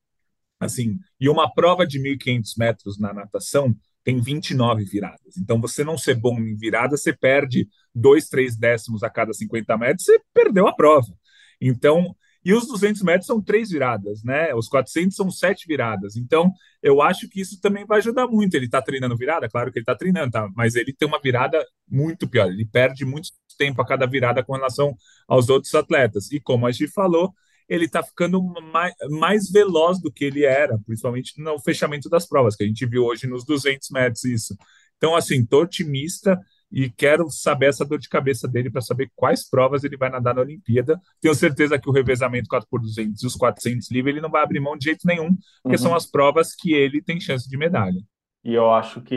[0.59, 5.37] Assim, e uma prova de 1.500 metros na natação tem 29 viradas.
[5.37, 9.77] Então, você não ser bom em virada, você perde dois, três décimos a cada 50
[9.77, 11.12] metros, você perdeu a prova.
[11.61, 12.15] Então,
[12.46, 14.54] e os 200 metros são três viradas, né?
[14.54, 16.14] Os 400 são sete viradas.
[16.14, 18.54] Então, eu acho que isso também vai ajudar muito.
[18.54, 19.48] Ele está treinando virada?
[19.48, 20.48] Claro que ele está treinando, tá?
[20.54, 22.46] Mas ele tem uma virada muito pior.
[22.46, 24.94] Ele perde muito tempo a cada virada com relação
[25.26, 26.30] aos outros atletas.
[26.30, 27.35] E como a gente falou,
[27.68, 28.40] ele está ficando
[28.72, 32.87] mais, mais veloz do que ele era, principalmente no fechamento das provas, que a gente
[32.87, 34.56] viu hoje nos 200 metros isso.
[34.98, 39.48] Então, assim, tô otimista e quero saber essa dor de cabeça dele para saber quais
[39.48, 41.00] provas ele vai nadar na Olimpíada.
[41.20, 44.76] Tenho certeza que o revezamento 4x200 e os 400 livre ele não vai abrir mão
[44.76, 45.31] de jeito nenhum,
[45.66, 45.79] porque Uhum.
[45.79, 48.00] são as provas que ele tem chance de medalha.
[48.44, 49.14] E eu acho que,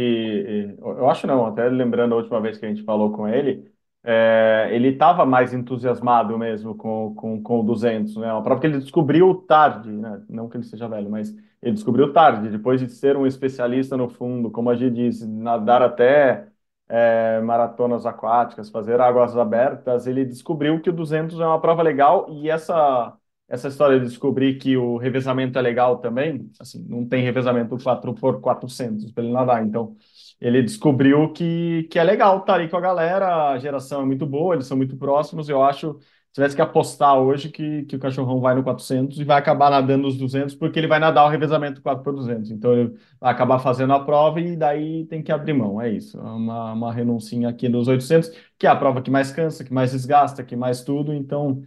[0.80, 3.72] eu acho não, até lembrando a última vez que a gente falou com ele,
[4.04, 8.32] é, ele estava mais entusiasmado mesmo com, com, com o 200, né?
[8.34, 10.26] Uma prova que ele descobriu tarde, né?
[10.28, 11.30] Não que ele seja velho, mas
[11.62, 15.82] ele descobriu tarde, depois de ser um especialista no fundo, como a gente disse, nadar
[15.84, 16.48] até
[16.90, 22.28] é, maratonas aquáticas, fazer águas abertas, ele descobriu que o 200 é uma prova legal
[22.30, 23.16] e essa
[23.48, 28.14] essa história de descobrir que o revezamento é legal também, assim, não tem revezamento 4
[28.14, 29.96] por 400 para ele nadar, então
[30.40, 34.26] ele descobriu que, que é legal estar ali com a galera, a geração é muito
[34.26, 35.98] boa, eles são muito próximos, eu acho,
[36.34, 40.08] tivesse que apostar hoje que, que o cachorrão vai no 400 e vai acabar nadando
[40.08, 43.60] os 200, porque ele vai nadar o revezamento 4 por 200, então ele vai acabar
[43.60, 47.50] fazendo a prova e daí tem que abrir mão, é isso, é uma, uma renuncinha
[47.50, 50.84] aqui nos 800, que é a prova que mais cansa, que mais desgasta, que mais
[50.84, 51.64] tudo, então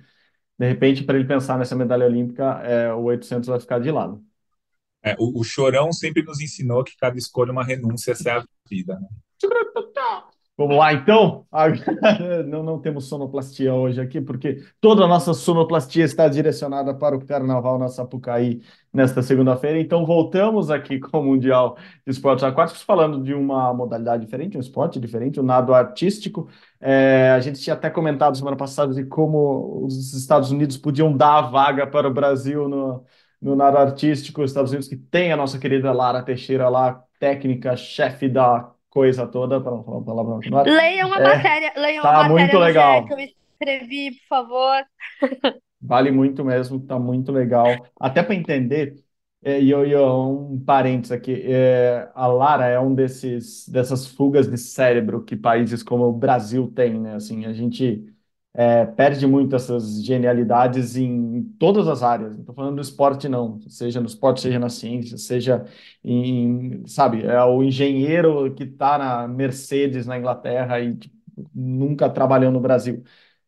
[0.58, 4.24] de repente, para ele pensar nessa medalha olímpica, é, o 800 vai ficar de lado.
[5.02, 8.38] É, o, o Chorão sempre nos ensinou que cada escolha é uma renúncia, essa é
[8.38, 8.98] a vida.
[9.00, 9.08] Né?
[10.56, 11.46] Vamos lá, então?
[12.46, 17.24] Não, não temos sonoplastia hoje aqui, porque toda a nossa sonoplastia está direcionada para o
[17.24, 18.60] Carnaval na Sapucaí
[18.92, 19.80] nesta segunda-feira.
[19.80, 24.60] Então, voltamos aqui com o Mundial de Esportes Aquáticos, falando de uma modalidade diferente, um
[24.60, 26.48] esporte diferente, o nado artístico.
[26.80, 31.38] É, a gente tinha até comentado semana passada de como os Estados Unidos podiam dar
[31.38, 33.04] a vaga para o Brasil no,
[33.40, 38.28] no nado artístico, Estados Unidos, que tem a nossa querida Lara Teixeira lá, técnica, chefe
[38.28, 40.66] da coisa toda, para não falar uma palavra no ar.
[40.66, 43.06] Leiam uma É, matéria, leiam tá uma muito matéria GE legal.
[43.06, 44.84] que eu escrevi, por favor.
[45.80, 47.90] Vale muito mesmo, tá muito legal.
[47.98, 49.02] Até para entender,
[49.42, 50.06] é, e eu, eu-
[50.52, 55.82] um parênteses aqui, é, a Lara é um desses dessas fugas de cérebro que países
[55.82, 57.14] como o Brasil têm, né?
[57.16, 58.04] Assim, a gente
[58.54, 62.38] é, perde muito essas genialidades em todas as áreas.
[62.38, 63.60] Estou falando do esporte, não.
[63.68, 65.64] Seja no esporte, seja na ciência, seja
[66.04, 71.16] em, sabe, é o engenheiro que está na Mercedes na Inglaterra e tipo,
[71.54, 73.02] nunca trabalhou no Brasil.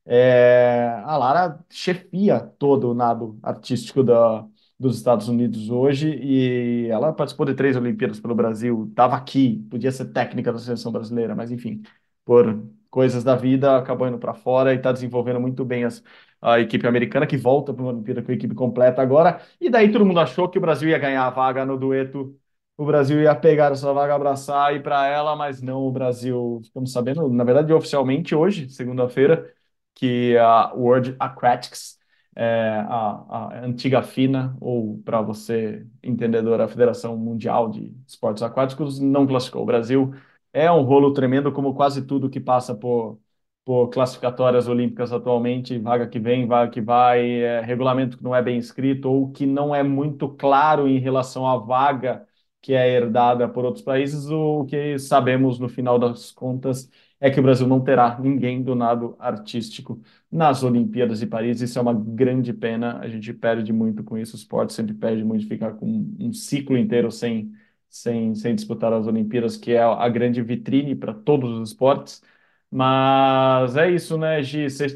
[0.07, 4.47] É, a Lara chefia todo o nado artístico da,
[4.79, 9.91] dos Estados Unidos hoje e ela participou de três Olimpíadas pelo Brasil, estava aqui, podia
[9.93, 11.83] ser técnica da seleção brasileira, mas enfim,
[12.25, 12.63] por
[12.95, 16.01] coisas da vida acabou indo para fora e está desenvolvendo muito bem as,
[16.41, 19.41] a equipe americana que volta para uma Olimpíada com a equipe completa agora.
[19.61, 22.39] E daí todo mundo achou que o Brasil ia ganhar a vaga no dueto.
[22.77, 25.81] O Brasil ia pegar essa vaga, abraçar e ir para ela, mas não.
[25.83, 29.53] O Brasil, ficamos sabendo, na verdade, oficialmente hoje, segunda-feira,
[29.95, 31.99] que a World Aquatics,
[32.37, 32.45] é,
[32.89, 39.27] a, a antiga FINA, ou para você entendedor, a Federação Mundial de Esportes Aquáticos, não
[39.27, 39.63] classificou.
[39.63, 40.15] O Brasil
[40.55, 43.21] é um rolo tremendo, como quase tudo que passa por,
[43.65, 48.43] por classificatórias olímpicas atualmente, vaga que vem, vaga que vai, é, regulamento que não é
[48.43, 52.27] bem escrito, ou que não é muito claro em relação à vaga
[52.63, 56.91] que é herdada por outros países, o que sabemos no final das contas
[57.21, 61.61] é que o Brasil não terá ninguém do nado artístico nas Olimpíadas de Paris.
[61.61, 62.99] Isso é uma grande pena.
[63.01, 64.35] A gente perde muito com isso.
[64.37, 65.87] O esporte sempre perde muito ficar com
[66.19, 67.53] um ciclo inteiro sem,
[67.95, 72.23] sem, sem disputar as Olimpíadas, que é a grande vitrine para todos os esportes.
[72.71, 74.69] Mas é isso, né, Gi?
[74.69, 74.87] Cê,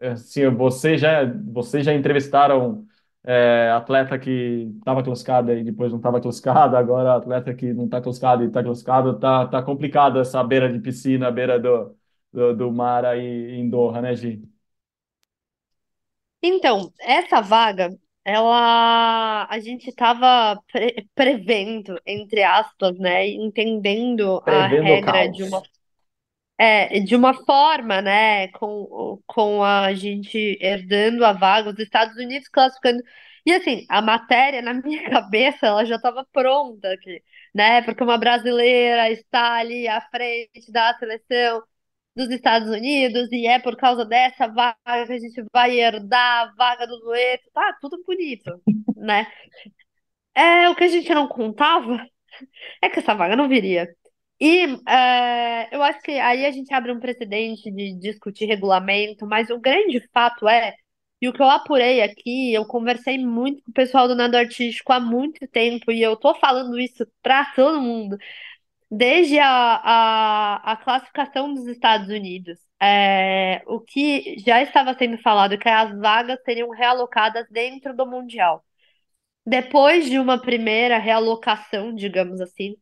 [0.00, 2.86] assim, você já, vocês já entrevistaram
[3.24, 8.00] é, atleta que estava classificado e depois não estava classificado, agora atleta que não está
[8.00, 11.94] classificado e está classificado, tá, tá complicado essa beira de piscina, beira do,
[12.32, 14.42] do, do mar aí em Doha, né, Gi?
[16.42, 24.94] Então, essa vaga, ela a gente estava pre- prevendo, entre aspas, né, entendendo a Prevendo
[24.94, 25.62] o regra de uma.
[26.58, 32.48] É, de uma forma, né, com, com a gente herdando a vaga, os Estados Unidos
[32.48, 33.02] classificando.
[33.44, 37.22] E assim, a matéria na minha cabeça, ela já estava pronta aqui,
[37.54, 37.82] né?
[37.82, 41.62] Porque uma brasileira está ali à frente da seleção
[42.16, 46.54] dos Estados Unidos e é por causa dessa vaga que a gente vai herdar a
[46.56, 47.44] vaga do dueto.
[47.52, 48.60] Tá, tudo bonito,
[48.96, 49.26] né?
[50.34, 52.06] É, o que a gente não contava
[52.82, 53.88] é que essa vaga não viria.
[54.40, 59.48] E é, eu acho que aí a gente abre um precedente de discutir regulamento, mas
[59.50, 60.74] o grande fato é,
[61.20, 64.92] e o que eu apurei aqui, eu conversei muito com o pessoal do nado artístico
[64.92, 68.18] há muito tempo, e eu tô falando isso para todo mundo,
[68.90, 72.58] desde a, a, a classificação dos Estados Unidos.
[72.80, 78.06] É, o que já estava sendo falado é que as vagas seriam realocadas dentro do
[78.06, 78.64] Mundial.
[79.46, 82.76] Depois de uma primeira realocação, digamos assim,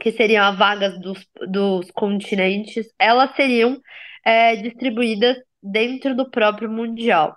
[0.00, 3.80] que seriam as vagas dos, dos continentes, elas seriam
[4.24, 7.36] é, distribuídas dentro do próprio Mundial.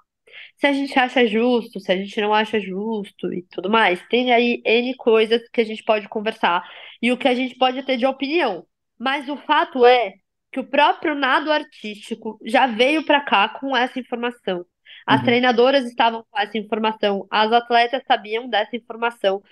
[0.64, 4.32] Se a gente acha justo, se a gente não acha justo e tudo mais, tem
[4.32, 6.64] aí N coisas que a gente pode conversar
[7.02, 8.66] e o que a gente pode ter de opinião.
[8.98, 10.14] Mas o fato é
[10.52, 14.66] que o próprio nado artístico já veio para cá com essa informação.
[15.06, 15.26] As Uhum.
[15.26, 19.44] treinadoras estavam com essa informação, as atletas sabiam dessa informação.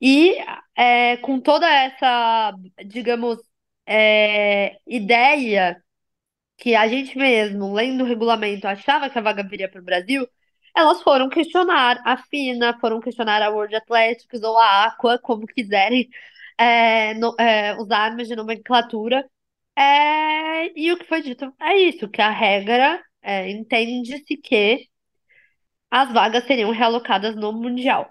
[0.00, 0.36] E
[0.76, 2.52] é, com toda essa,
[2.86, 3.38] digamos,
[3.86, 5.82] é, ideia
[6.56, 10.26] que a gente mesmo, lendo o regulamento, achava que a vaga viria para o Brasil,
[10.76, 16.08] elas foram questionar a FINA, foram questionar a World Athletics ou a Aqua, como quiserem
[16.58, 19.24] é, no- é, usar armas de nomenclatura.
[19.76, 24.88] É, e o que foi dito é isso, que a regra é, entende-se que
[25.90, 28.10] as vagas seriam realocadas no Mundial.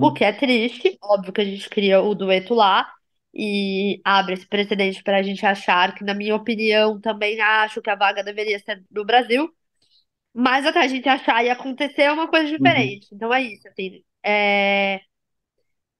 [0.00, 0.12] O Uhum.
[0.12, 2.92] que é triste, óbvio que a gente cria o dueto lá
[3.34, 7.90] e abre esse precedente para a gente achar que, na minha opinião, também acho que
[7.90, 9.52] a vaga deveria ser do Brasil,
[10.34, 12.96] mas até a gente achar e acontecer é uma coisa Uhum.
[12.96, 13.08] diferente.
[13.14, 15.00] Então é isso, assim, é,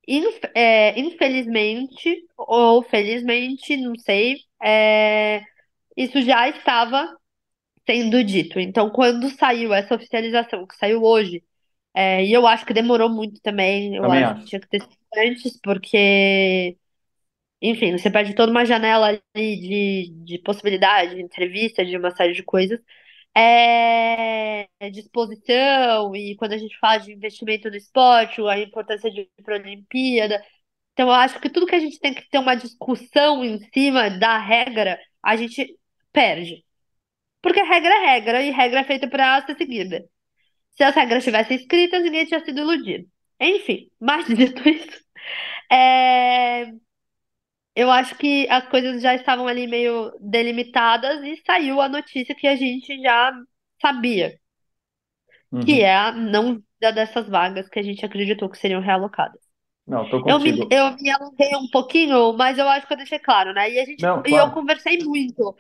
[0.07, 5.43] inf- é, infelizmente ou felizmente, não sei, é,
[5.97, 7.09] isso já estava
[7.87, 8.61] sendo dito.
[8.61, 11.45] Então, quando saiu essa oficialização, que saiu hoje,
[11.95, 13.97] é, e eu acho que demorou muito também.
[13.97, 16.79] Eu Também acho que tinha que ter sido antes, porque,
[17.63, 19.23] enfim, você perde toda uma janela ali
[19.61, 22.81] de, de possibilidade, de entrevista, de uma série de coisas.
[23.37, 29.45] é, disposição e quando a gente fala de investimento no esporte, a importância de ir
[29.45, 30.45] para a Olimpíada.
[30.93, 34.11] Então, eu acho que tudo que a gente tem que ter uma discussão em cima
[34.11, 35.79] da regra, a gente
[36.13, 36.65] perde.
[37.43, 40.05] Porque regra é regra e regra é feita para ser seguida.
[40.73, 43.09] Se as regras tivessem escritas, ninguém tinha sido iludido.
[43.41, 45.01] Enfim, mas dito isso,
[45.71, 46.73] é,
[47.77, 52.47] eu acho que as coisas já estavam ali meio delimitadas e saiu a notícia que
[52.47, 53.33] a gente já
[53.81, 54.39] sabia,
[55.61, 55.83] que Uhum.
[55.83, 59.41] é a não vinda dessas vagas que a gente acreditou que seriam realocadas.
[59.87, 60.69] Não, tô Eu me, contigo.
[60.71, 63.71] eu me alonguei um pouquinho, mas eu acho que eu deixei claro, né?
[63.73, 64.53] E a gente, Não, e eu claro.
[64.53, 65.57] conversei muito.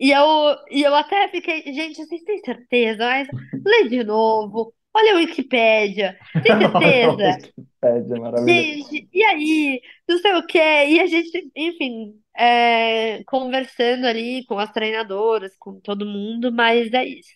[0.00, 0.24] E eu,
[0.70, 3.04] e eu até fiquei, gente, vocês têm certeza?
[3.06, 3.28] Mas
[3.64, 4.74] lê de novo.
[4.94, 6.18] Olha a Wikipédia.
[6.42, 7.38] Tem certeza?
[7.58, 8.80] Wikipedia, maravilhoso.
[8.88, 9.82] Gente, e aí?
[10.08, 10.58] Não sei o quê.
[10.58, 17.04] E a gente, enfim, é, conversando ali com as treinadoras, com todo mundo, mas é
[17.04, 17.30] isso.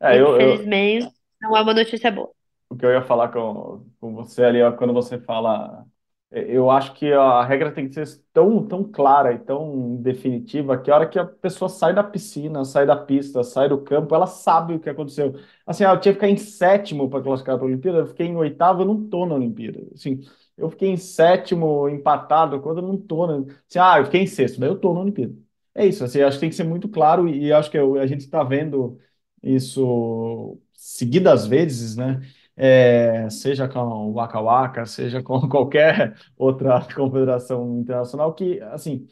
[0.00, 1.08] É, eu, eu, Infelizmente,
[1.40, 2.32] não é uma notícia boa.
[2.68, 5.86] o que eu ia falar com, com você ali, ó, quando você fala,
[6.30, 10.90] eu acho que a regra tem que ser tão, tão clara e tão definitiva que
[10.90, 14.26] a hora que a pessoa sai da piscina, sai da pista, sai do campo, ela
[14.26, 15.34] sabe o que aconteceu.
[15.64, 18.26] Assim, ah, eu tinha que ficar em sétimo para classificar para a Olimpíada, eu fiquei
[18.26, 19.80] em oitavo, eu não tô na Olimpíada.
[19.94, 20.20] Assim,
[20.56, 23.34] eu fiquei em sétimo, empatado, quando eu não tô na...
[23.68, 25.34] Assim, ah, eu fiquei em sexto, daí eu tô na Olimpíada.
[25.74, 28.20] É isso, assim, acho que tem que ser muito claro e acho que a gente
[28.22, 28.98] está vendo
[29.42, 32.20] isso seguidas vezes, né?
[32.56, 39.06] É, seja com o Waka Waka, seja com qualquer outra confederação internacional, que, assim,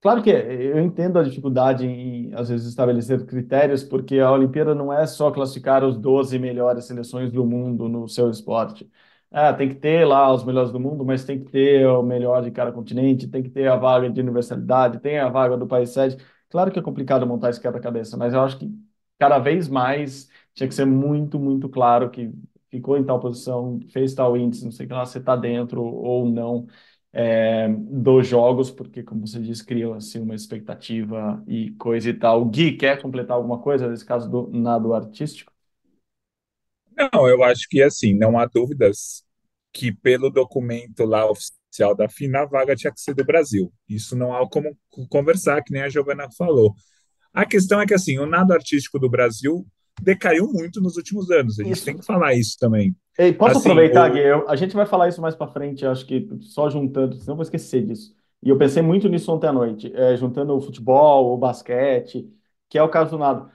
[0.00, 4.92] claro que eu entendo a dificuldade em, às vezes, estabelecer critérios, porque a Olimpíada não
[4.92, 8.90] é só classificar os 12 melhores seleções do mundo no seu esporte.
[9.30, 12.42] É, tem que ter lá os melhores do mundo, mas tem que ter o melhor
[12.42, 15.90] de cada continente, tem que ter a vaga de universalidade, tem a vaga do país
[15.90, 16.16] sede.
[16.48, 18.70] Claro que é complicado montar esse quebra-cabeça, mas eu acho que
[19.18, 22.32] cada vez mais tinha que ser muito, muito claro que
[22.74, 25.82] ficou em tal posição, fez tal índice, não sei o que lá, você está dentro
[25.82, 26.66] ou não
[27.12, 32.42] é, dos jogos, porque, como você disse, criou assim, uma expectativa e coisa e tal.
[32.42, 35.52] O Gui, quer completar alguma coisa nesse caso do nado artístico?
[36.96, 39.24] Não, eu acho que assim, não há dúvidas
[39.72, 43.72] que pelo documento lá oficial da FINA, a vaga tinha que ser do Brasil.
[43.88, 44.76] Isso não há como
[45.08, 46.74] conversar, que nem a Giovana falou.
[47.32, 49.66] A questão é que assim, o nado artístico do Brasil
[50.02, 51.58] decaiu muito nos últimos anos.
[51.60, 51.84] A gente Isso.
[51.84, 52.94] tem que falar isso também.
[53.16, 54.18] Ei, posso Assim, aproveitar, o- Gui?
[54.20, 57.42] Eu- a gente vai falar isso mais para frente, acho que só juntando, senão vou
[57.44, 58.14] esquecer disso.
[58.42, 62.28] E eu pensei muito nisso ontem à noite, é, juntando o futebol, o basquete,
[62.68, 63.50] que é o caso do nado.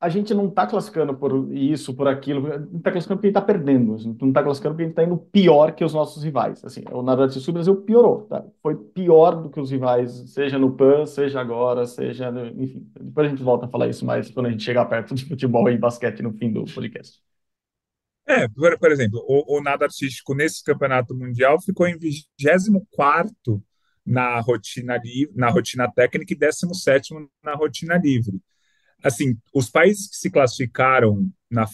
[0.00, 3.36] A gente não está classificando por isso, por aquilo, gente está classificando porque a gente
[3.36, 3.96] está perdendo.
[4.18, 6.64] Não está classificando porque a gente está indo pior que os nossos rivais.
[6.64, 8.42] Assim, o artístico do Brasil piorou, tá?
[8.62, 12.90] Foi pior do que os rivais, seja no PAN, seja agora, seja, enfim.
[12.98, 15.68] Depois a gente volta a falar isso mais quando a gente chegar perto de futebol
[15.68, 17.20] e basquete no fim do podcast.
[18.26, 23.62] É, por, por exemplo, o, o artístico nesse campeonato mundial ficou em 24
[24.06, 28.40] na rotina livre, na rotina técnica e 17 na rotina livre.
[29.02, 31.66] Assim, os países que se classificaram na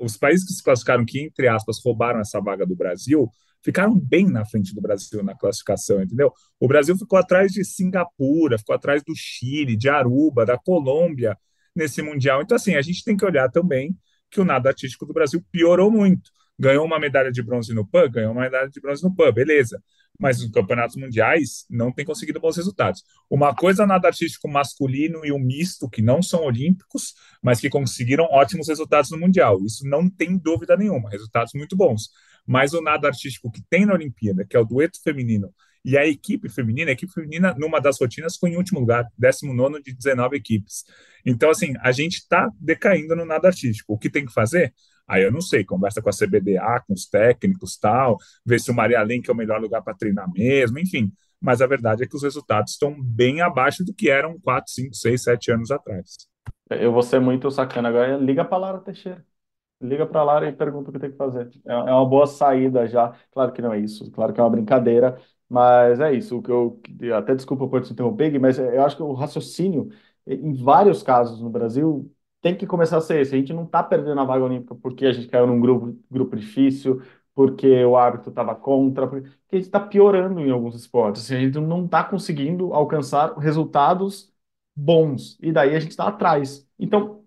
[0.00, 3.30] os países que se classificaram que entre aspas roubaram essa vaga do Brasil
[3.62, 6.32] ficaram bem na frente do Brasil na classificação, entendeu?
[6.60, 11.38] O Brasil ficou atrás de Singapura, ficou atrás do Chile, de Aruba, da Colômbia
[11.74, 12.42] nesse mundial.
[12.42, 13.96] Então assim, a gente tem que olhar também
[14.30, 16.30] que o nado artístico do Brasil piorou muito.
[16.58, 19.80] Ganhou uma medalha de bronze no PAN, ganhou uma medalha de bronze no PAN, beleza.
[20.18, 23.02] Mas nos campeonatos mundiais não tem conseguido bons resultados.
[23.28, 27.60] Uma coisa é o nado artístico masculino e o misto, que não são olímpicos, mas
[27.60, 29.60] que conseguiram ótimos resultados no Mundial.
[29.64, 32.10] Isso não tem dúvida nenhuma, resultados muito bons.
[32.46, 35.52] Mas o nado artístico que tem na Olimpíada, que é o dueto feminino,
[35.84, 39.82] e a equipe feminina, a equipe feminina, numa das rotinas, foi em último lugar, 19
[39.82, 40.84] de 19 equipes.
[41.26, 43.92] Então, assim, a gente está decaindo no nado artístico.
[43.92, 44.72] O que tem que fazer?
[45.06, 48.74] Aí eu não sei, conversa com a CBDA, com os técnicos tal, ver se o
[48.74, 51.12] Maria Lenk é o melhor lugar para treinar mesmo, enfim.
[51.40, 54.94] Mas a verdade é que os resultados estão bem abaixo do que eram 4, 5,
[54.94, 56.16] 6, 7 anos atrás.
[56.70, 58.16] Eu vou ser muito sacana agora.
[58.16, 59.24] Liga para Lara Teixeira.
[59.80, 61.50] Liga para Lara e pergunta o que tem que fazer.
[61.66, 63.14] É é uma boa saída já.
[63.32, 64.10] Claro que não é isso.
[64.12, 65.20] Claro que é uma brincadeira.
[65.48, 66.38] Mas é isso.
[66.38, 66.80] O que eu
[67.16, 69.90] até desculpa por te interromper, mas eu acho que o raciocínio,
[70.26, 72.12] em vários casos no Brasil,
[72.44, 73.34] tem que começar a ser esse.
[73.34, 76.36] A gente não está perdendo a vaga olímpica porque a gente caiu num grupo, grupo
[76.36, 77.02] difícil,
[77.34, 81.22] porque o árbitro estava contra, porque a gente está piorando em alguns esportes.
[81.24, 84.30] Assim, a gente não está conseguindo alcançar resultados
[84.76, 85.38] bons.
[85.40, 86.68] E daí a gente está atrás.
[86.78, 87.24] Então,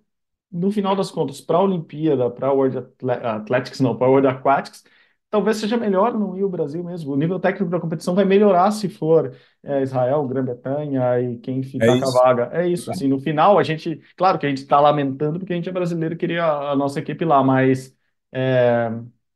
[0.51, 4.27] no final das contas, para a Olimpíada, para a World Athletics, não, para a World
[4.27, 4.83] Aquatics,
[5.29, 7.11] talvez seja melhor não ir o Brasil mesmo.
[7.11, 11.97] O nível técnico da competição vai melhorar se for é, Israel, Grã-Bretanha e quem ficar
[11.97, 12.49] É com a vaga.
[12.53, 15.55] É isso, assim, no final a gente, claro que a gente está lamentando porque a
[15.55, 17.95] gente é brasileiro e queria a nossa equipe lá, mas
[18.31, 18.89] é,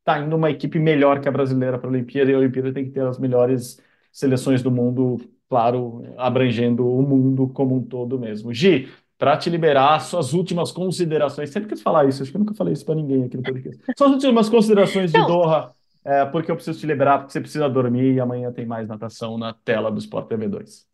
[0.03, 2.85] tá indo uma equipe melhor que a brasileira para a Olimpíada e a Olimpíada tem
[2.85, 3.81] que ter as melhores
[4.11, 5.17] seleções do mundo,
[5.49, 8.53] claro, abrangendo o mundo como um todo mesmo.
[8.53, 11.51] Gi, para te liberar, suas últimas considerações.
[11.51, 13.79] Sempre quis falar isso, acho que eu nunca falei isso para ninguém aqui no podcast.
[13.95, 15.19] Suas últimas considerações de.
[15.19, 15.71] Doha,
[16.03, 19.37] é, porque eu preciso te liberar, porque você precisa dormir e amanhã tem mais natação
[19.37, 20.87] na tela do Sport TV 2.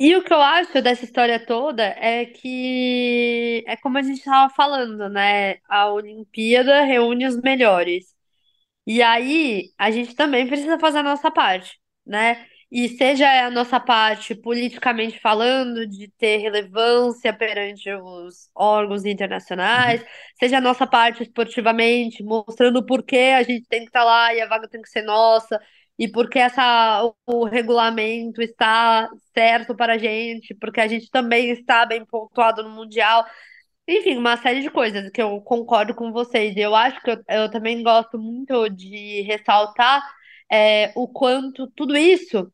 [0.00, 4.52] E o que eu acho dessa história toda é que é como a gente estava
[4.54, 5.56] falando, né?
[5.68, 8.14] A Olimpíada reúne os melhores.
[8.86, 12.47] E aí a gente também precisa fazer a nossa parte, né?
[12.70, 20.04] E seja a nossa parte politicamente falando, de ter relevância perante os órgãos internacionais,
[20.38, 24.40] seja a nossa parte esportivamente, mostrando por que a gente tem que estar lá e
[24.42, 25.58] a vaga tem que ser nossa,
[25.98, 31.10] e por que essa, o, o regulamento está certo para a gente, porque a gente
[31.10, 33.24] também está bem pontuado no Mundial.
[33.88, 36.56] Enfim, uma série de coisas que eu concordo com vocês.
[36.56, 40.02] Eu acho que eu, eu também gosto muito de ressaltar
[40.50, 42.52] é, o quanto tudo isso,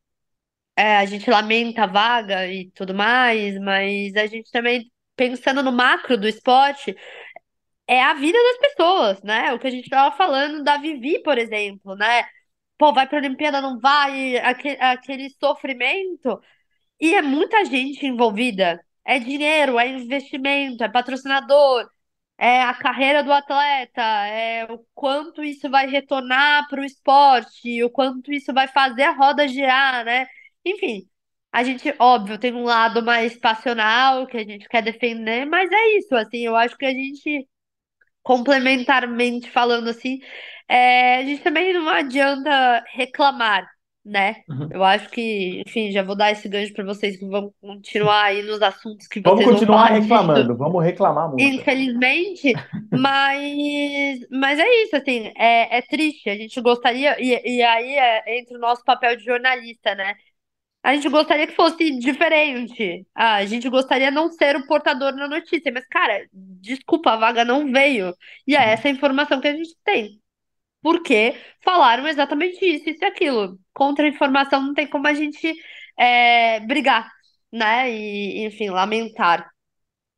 [0.77, 5.72] é, a gente lamenta a vaga e tudo mais, mas a gente também, pensando no
[5.72, 6.97] macro do esporte,
[7.87, 9.53] é a vida das pessoas, né?
[9.53, 12.25] O que a gente estava falando da Vivi, por exemplo, né?
[12.79, 16.41] Pô, vai para a Olimpíada, não vai, aquele, aquele sofrimento.
[17.01, 18.81] E é muita gente envolvida.
[19.05, 21.89] É dinheiro, é investimento, é patrocinador,
[22.39, 27.91] é a carreira do atleta, é o quanto isso vai retornar para o esporte, o
[27.91, 30.27] quanto isso vai fazer a roda girar, né?
[30.65, 31.09] Enfim,
[31.53, 35.99] a gente, óbvio, tem um lado mais passional que a gente quer defender, mas é
[35.99, 37.49] isso, assim, eu acho que a gente,
[38.23, 40.21] complementarmente falando assim,
[40.69, 43.69] é, a gente também não adianta reclamar,
[44.05, 44.37] né?
[44.49, 44.69] Uhum.
[44.71, 48.43] Eu acho que, enfim, já vou dar esse gancho para vocês que vão continuar aí
[48.43, 50.03] nos assuntos que Vamos vocês vão continuar falar disso.
[50.03, 51.61] reclamando, vamos reclamar muito.
[51.61, 52.53] Infelizmente,
[52.93, 56.31] mas, mas é isso, assim, é, é triste.
[56.31, 60.15] A gente gostaria, e, e aí é, entra o nosso papel de jornalista, né?
[60.85, 63.07] A gente gostaria que fosse diferente.
[63.14, 67.45] Ah, a gente gostaria não ser o portador da notícia, mas, cara, desculpa, a vaga
[67.45, 68.14] não veio.
[68.47, 70.20] E é essa a informação que a gente tem.
[70.82, 73.59] Porque falaram exatamente isso, isso e aquilo.
[73.74, 75.55] Contra a informação não tem como a gente
[75.99, 77.11] é, brigar,
[77.53, 77.91] né?
[77.91, 79.51] E, enfim, lamentar.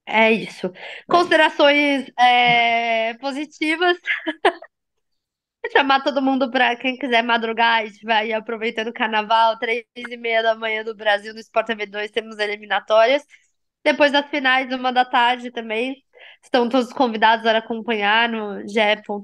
[0.06, 0.72] É isso.
[1.08, 3.98] Considerações é, positivas.
[5.72, 10.16] Chamar todo mundo para quem quiser madrugar e estiver aí aproveitando o carnaval, três e
[10.16, 13.24] meia da manhã do Brasil, no Sport TV 2, temos eliminatórias.
[13.84, 15.96] Depois das finais, uma da tarde também.
[16.42, 18.80] Estão todos convidados a acompanhar no ge.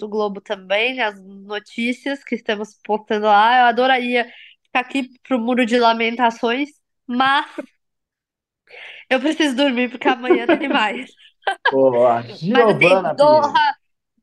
[0.08, 3.60] Globo também, as notícias que estamos postando lá.
[3.60, 4.24] Eu adoraria
[4.64, 6.68] ficar aqui pro Muro de Lamentações,
[7.06, 7.46] mas
[9.08, 11.10] eu preciso dormir porque amanhã tem mais.
[11.72, 13.14] Boa, Mas assim, Giovana.
[13.14, 13.74] Doha,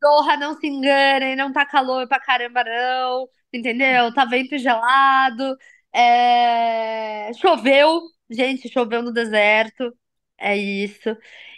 [0.02, 3.28] Doha, não se enganem, não tá calor pra caramba, não.
[3.54, 4.14] Entendeu?
[4.14, 5.58] Tá vento gelado.
[5.94, 9.94] é, Choveu, gente, choveu no deserto.
[10.38, 11.10] É isso.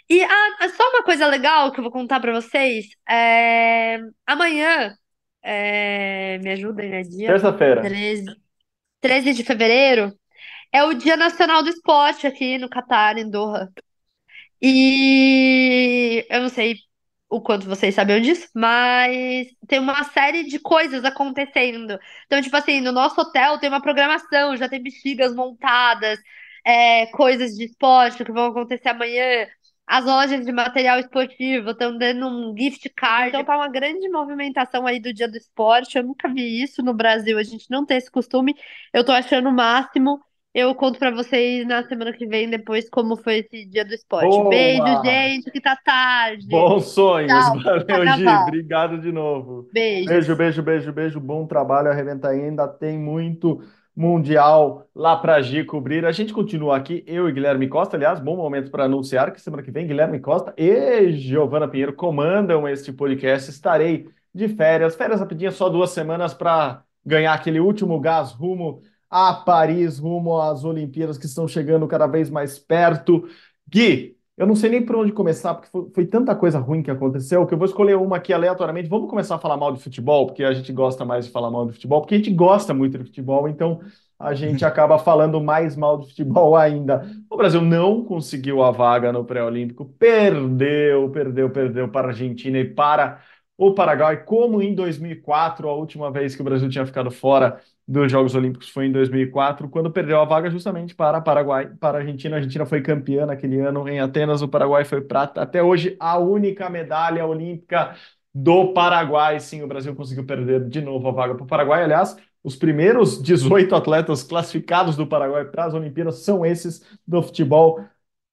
[0.08, 2.86] E ah, só uma coisa legal que eu vou contar pra vocês.
[3.08, 4.96] É, Amanhã,
[5.42, 7.02] é, me ajudem, né?
[7.02, 7.82] Dia Terça-feira.
[7.82, 8.24] 13,
[9.00, 10.12] 13 de fevereiro,
[10.72, 13.70] é o Dia Nacional do Esporte aqui no Catar, em Doha.
[14.60, 16.76] E eu não sei
[17.32, 21.98] o quanto vocês sabiam disso, mas tem uma série de coisas acontecendo.
[22.26, 26.18] Então, tipo assim, no nosso hotel tem uma programação, já tem bexigas montadas,
[26.64, 29.46] é, coisas de esporte que vão acontecer amanhã.
[29.86, 33.28] As lojas de material esportivo estão dando um gift card.
[33.30, 35.96] Então tá uma grande movimentação aí do Dia do Esporte.
[35.98, 38.54] Eu nunca vi isso no Brasil, a gente não tem esse costume.
[38.92, 40.20] Eu tô achando o máximo.
[40.54, 44.28] Eu conto pra vocês na semana que vem, depois, como foi esse Dia do Esporte.
[44.28, 44.50] Boa!
[44.50, 46.46] Beijo, gente, que tá tarde.
[46.46, 47.32] Bons sonhos.
[47.32, 48.26] Tchau, Valeu, Gi.
[48.26, 49.66] Obrigado de novo.
[49.72, 50.08] Beijos.
[50.08, 51.20] Beijo, beijo, beijo, beijo.
[51.20, 52.28] Bom trabalho, arrebenta.
[52.28, 53.62] Ainda tem muito
[53.96, 56.04] Mundial lá para Gi cobrir.
[56.04, 57.96] A gente continua aqui, eu e Guilherme Costa.
[57.96, 62.68] Aliás, bom momento para anunciar que semana que vem Guilherme Costa e Giovana Pinheiro comandam
[62.68, 63.50] este podcast.
[63.50, 68.80] Estarei de férias, férias rapidinhas, só duas semanas para ganhar aquele último gás rumo
[69.12, 73.28] a Paris, rumo às Olimpíadas que estão chegando cada vez mais perto.
[73.68, 76.90] Gui, eu não sei nem por onde começar, porque foi, foi, tanta coisa ruim que
[76.90, 78.88] aconteceu que eu vou escolher uma aqui aleatoriamente.
[78.88, 81.66] Vamos começar a falar mal de futebol, porque a gente gosta mais de falar mal
[81.66, 83.80] de futebol, porque a gente gosta muito de futebol, então
[84.18, 87.06] a gente acaba falando mais mal de futebol ainda.
[87.28, 92.64] O Brasil não conseguiu a vaga no pré-olímpico, perdeu, perdeu, perdeu para a Argentina e
[92.64, 93.20] para
[93.58, 98.10] o Paraguai, como em 2004, a última vez que o Brasil tinha ficado fora dos
[98.10, 102.36] Jogos Olímpicos foi em 2004, quando perdeu a vaga justamente para Paraguai, para a Argentina.
[102.36, 105.42] A Argentina foi campeã naquele ano em Atenas, o Paraguai foi prata.
[105.42, 107.94] Até hoje, a única medalha olímpica
[108.34, 109.38] do Paraguai.
[109.40, 111.82] Sim, o Brasil conseguiu perder de novo a vaga para o Paraguai.
[111.84, 117.80] Aliás, os primeiros 18 atletas classificados do Paraguai para as Olimpíadas são esses do futebol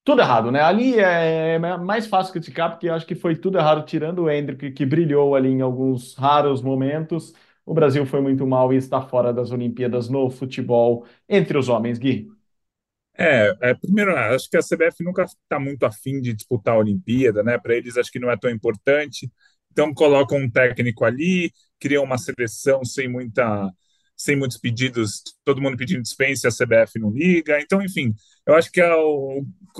[0.04, 0.60] tudo errado, né?
[0.62, 4.72] Ali é, é mais fácil criticar, porque acho que foi tudo errado, tirando o Hendrick,
[4.72, 7.34] que brilhou ali em alguns raros momentos.
[7.70, 12.00] O Brasil foi muito mal e está fora das Olimpíadas no futebol entre os homens,
[12.00, 12.28] Gui.
[13.16, 17.44] É, é, primeiro, acho que a CBF nunca está muito afim de disputar a Olimpíada,
[17.44, 17.58] né?
[17.58, 19.30] Para eles, acho que não é tão importante.
[19.70, 23.70] Então, colocam um técnico ali, criam uma seleção sem muita
[24.16, 27.60] sem muitos pedidos, todo mundo pedindo dispensa, a CBF não liga.
[27.60, 28.12] Então, enfim,
[28.46, 28.90] eu acho que é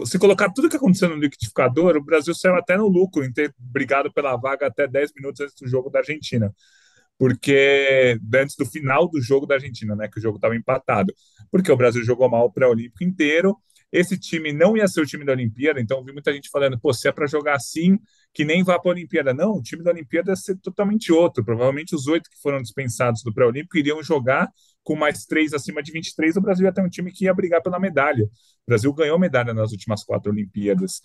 [0.06, 3.52] se colocar tudo que aconteceu no liquidificador, o Brasil saiu até no lucro em ter
[3.58, 6.54] brigado pela vaga até 10 minutos antes do jogo da Argentina.
[7.20, 11.12] Porque antes do final do jogo da Argentina, né, que o jogo estava empatado,
[11.50, 13.54] porque o Brasil jogou mal o pré-olímpico inteiro
[13.92, 16.92] esse time não ia ser o time da Olimpíada, então vi muita gente falando, pô,
[16.92, 17.98] se é para jogar assim,
[18.32, 19.34] que nem vá para a Olimpíada.
[19.34, 21.44] Não, o time da Olimpíada ia ser totalmente outro.
[21.44, 24.48] Provavelmente os oito que foram dispensados do pré-olímpico iriam jogar
[24.84, 26.36] com mais três acima de 23.
[26.36, 28.24] O Brasil ia ter um time que ia brigar pela medalha.
[28.24, 28.28] O
[28.68, 31.00] Brasil ganhou medalha nas últimas quatro Olimpíadas.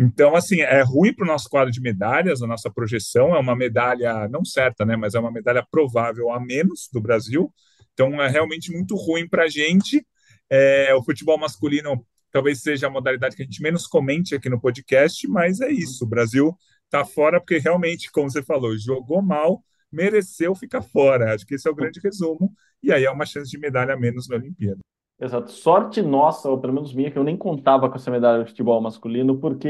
[0.00, 3.56] Então, assim, é ruim para o nosso quadro de medalhas, a nossa projeção é uma
[3.56, 4.94] medalha não certa, né?
[4.96, 7.52] Mas é uma medalha provável a menos do Brasil.
[7.92, 10.06] Então, é realmente muito ruim para a gente.
[10.48, 14.60] É, o futebol masculino talvez seja a modalidade que a gente menos comente aqui no
[14.60, 16.04] podcast, mas é isso.
[16.04, 21.34] O Brasil está fora porque realmente, como você falou, jogou mal, mereceu ficar fora.
[21.34, 22.52] Acho que esse é o grande resumo.
[22.82, 24.78] E aí é uma chance de medalha a menos na Olimpíada.
[25.20, 25.50] Exato.
[25.50, 28.80] Sorte nossa, ou pelo menos minha, que eu nem contava com essa medalha de futebol
[28.80, 29.68] masculino, porque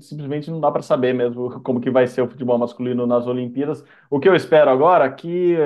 [0.00, 3.82] simplesmente não dá para saber mesmo como que vai ser o futebol masculino nas Olimpíadas.
[4.10, 5.56] O que eu espero agora é que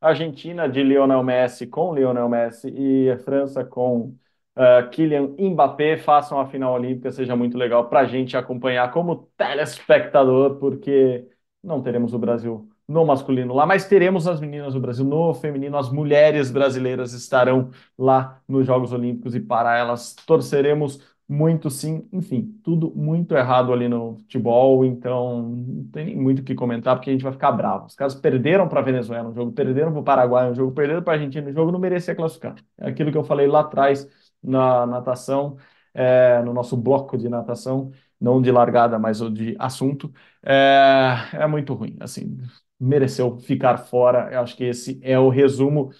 [0.00, 4.14] a Argentina de Lionel Messi com Lionel Messi e a França com
[4.56, 9.28] uh, Kylian Mbappé façam a final olímpica, seja muito legal para a gente acompanhar como
[9.36, 11.26] telespectador, porque
[11.62, 15.76] não teremos o Brasil no masculino lá, mas teremos as meninas do Brasil no feminino,
[15.76, 22.56] as mulheres brasileiras estarão lá nos Jogos Olímpicos e para elas torceremos muito sim, enfim,
[22.62, 27.12] tudo muito errado ali no futebol, então não tem muito o que comentar, porque a
[27.12, 27.86] gente vai ficar bravo.
[27.86, 31.02] Os caras perderam para a Venezuela um jogo, perderam para o Paraguai um jogo, perderam
[31.02, 32.54] para a Argentina um jogo, não merecia classificar.
[32.78, 34.08] É aquilo que eu falei lá atrás
[34.42, 35.56] na natação,
[35.92, 40.12] é, no nosso bloco de natação, não de largada, mas de assunto,
[40.44, 41.96] é, é muito ruim.
[42.00, 42.38] Assim,
[42.78, 44.30] mereceu ficar fora.
[44.32, 45.90] Eu acho que esse é o resumo.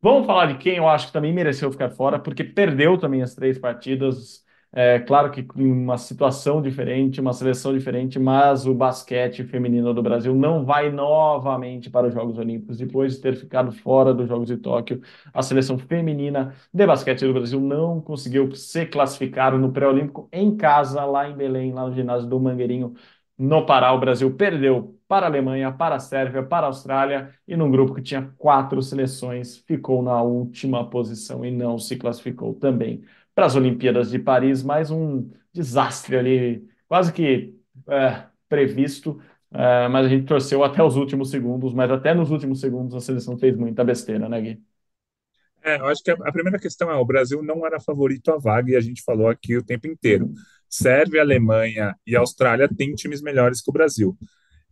[0.00, 3.34] Vamos falar de quem eu acho que também mereceu ficar fora, porque perdeu também as
[3.34, 4.44] três partidas.
[4.72, 10.02] É claro que em uma situação diferente, uma seleção diferente, mas o basquete feminino do
[10.02, 14.48] Brasil não vai novamente para os Jogos Olímpicos depois de ter ficado fora dos Jogos
[14.48, 15.00] de Tóquio.
[15.32, 21.04] A seleção feminina de basquete do Brasil não conseguiu se classificar no pré-olímpico em casa,
[21.04, 22.94] lá em Belém, lá no ginásio do Mangueirinho,
[23.38, 23.92] no Pará.
[23.92, 27.94] O Brasil perdeu para a Alemanha, para a Sérvia, para a Austrália e num grupo
[27.94, 33.04] que tinha quatro seleções ficou na última posição e não se classificou também
[33.34, 37.54] para as Olimpíadas de Paris, mais um desastre ali, quase que
[37.88, 39.20] é, previsto,
[39.52, 43.00] é, mas a gente torceu até os últimos segundos, mas até nos últimos segundos a
[43.00, 44.62] seleção fez muita besteira, né, Gui?
[45.62, 48.70] É, eu acho que a, primeira questão é: o Brasil não era favorito à vaga
[48.70, 50.32] e a gente falou aqui o tempo inteiro.
[50.68, 54.16] Sérvia, Alemanha e Austrália têm times melhores que o Brasil.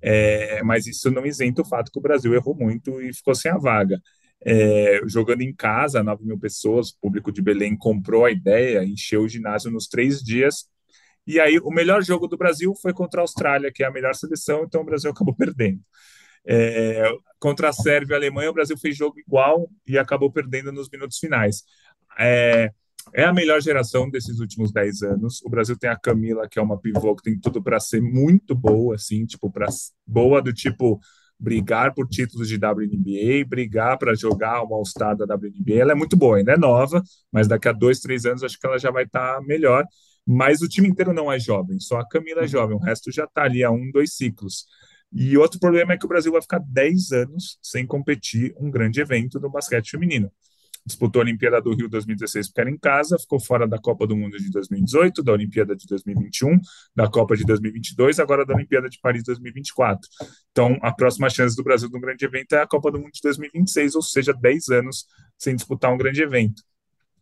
[0.06, 3.50] É, mas isso não isenta o fato que o Brasil errou muito e ficou sem
[3.50, 3.98] a vaga
[4.44, 9.22] é, jogando em casa, 9 mil pessoas, o público de Belém comprou a ideia, encheu
[9.22, 10.66] o ginásio nos três dias.
[11.26, 14.14] E aí, o melhor jogo do Brasil foi contra a Austrália, que é a melhor
[14.14, 15.80] seleção, então o Brasil acabou perdendo.
[16.46, 20.70] É, contra a Sérvia e a Alemanha, o Brasil fez jogo igual e acabou perdendo
[20.70, 21.64] nos minutos finais.
[22.18, 22.70] É,
[23.12, 25.42] é a melhor geração desses últimos 10 anos.
[25.42, 28.54] O Brasil tem a Camila, que é uma pivô que tem tudo para ser muito
[28.54, 29.66] boa, assim, tipo, pra,
[30.06, 31.00] boa do tipo
[31.38, 35.74] brigar por títulos de WNBA, brigar para jogar uma All-Star da WNBA.
[35.74, 38.66] Ela é muito boa, ainda é nova, mas daqui a dois, três anos acho que
[38.66, 39.84] ela já vai estar tá melhor.
[40.26, 43.24] Mas o time inteiro não é jovem, só a Camila é jovem, o resto já
[43.24, 44.64] está ali a um, dois ciclos.
[45.12, 49.00] E outro problema é que o Brasil vai ficar 10 anos sem competir um grande
[49.00, 50.32] evento no basquete feminino
[50.86, 54.16] disputou a Olimpíada do Rio 2016 porque era em casa, ficou fora da Copa do
[54.16, 56.60] Mundo de 2018, da Olimpíada de 2021,
[56.94, 60.08] da Copa de 2022, agora da Olimpíada de Paris 2024.
[60.50, 63.12] Então, a próxima chance do Brasil de um grande evento é a Copa do Mundo
[63.12, 65.06] de 2026, ou seja, 10 anos
[65.38, 66.62] sem disputar um grande evento.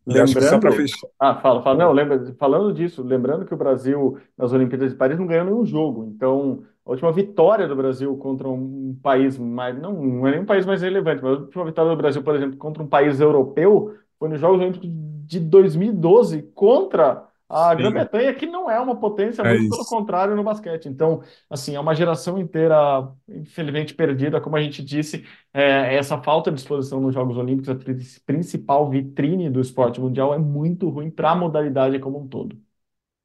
[0.05, 1.09] Lembrando, fechar...
[1.21, 5.17] ah, fala, fala, não, lembra, falando disso, lembrando que o Brasil nas Olimpíadas de Paris
[5.17, 10.27] não ganhou nenhum jogo, então última vitória do Brasil contra um país mais, não, não
[10.27, 12.83] é nem um país mais relevante, mas a última vitória do Brasil, por exemplo, contra
[12.83, 14.89] um país europeu foi nos Jogos Olímpicos
[15.27, 20.43] de 2012 contra a Grã-Bretanha, que não é uma potência, é muito pelo contrário no
[20.43, 20.87] basquete.
[20.89, 26.51] Então, assim, é uma geração inteira, infelizmente, perdida, como a gente disse, é, essa falta
[26.51, 27.77] de exposição nos Jogos Olímpicos, a
[28.25, 32.57] principal vitrine do esporte mundial, é muito ruim para a modalidade como um todo.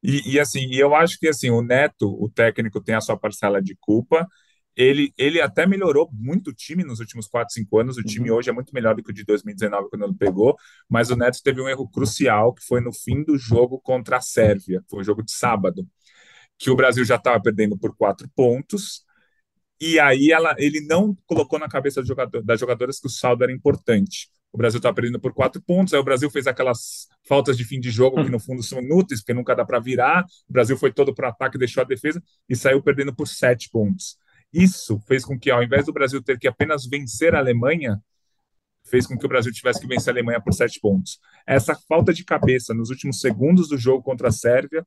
[0.04, 3.62] E, e, assim, eu acho que assim, o Neto, o técnico, tem a sua parcela
[3.62, 4.28] de culpa.
[4.76, 7.98] Ele, ele até melhorou muito o time nos últimos 4, 5 anos.
[7.98, 8.38] O time uhum.
[8.38, 10.56] hoje é muito melhor do que o de 2019, quando ele pegou.
[10.88, 14.22] Mas o Neto teve um erro crucial, que foi no fim do jogo contra a
[14.22, 14.84] Sérvia.
[14.90, 15.88] Foi o um jogo de sábado.
[16.60, 19.04] Que o Brasil já estava perdendo por quatro pontos.
[19.80, 23.54] E aí ela, ele não colocou na cabeça jogador, das jogadoras que o saldo era
[23.54, 24.30] importante.
[24.52, 27.80] O Brasil estava perdendo por quatro pontos, aí o Brasil fez aquelas faltas de fim
[27.80, 30.26] de jogo que no fundo são inúteis, porque nunca dá para virar.
[30.48, 33.70] O Brasil foi todo para o ataque, deixou a defesa e saiu perdendo por sete
[33.70, 34.18] pontos.
[34.52, 38.02] Isso fez com que, ao invés do Brasil ter que apenas vencer a Alemanha,
[38.90, 41.20] fez com que o Brasil tivesse que vencer a Alemanha por sete pontos.
[41.46, 44.86] Essa falta de cabeça nos últimos segundos do jogo contra a Sérvia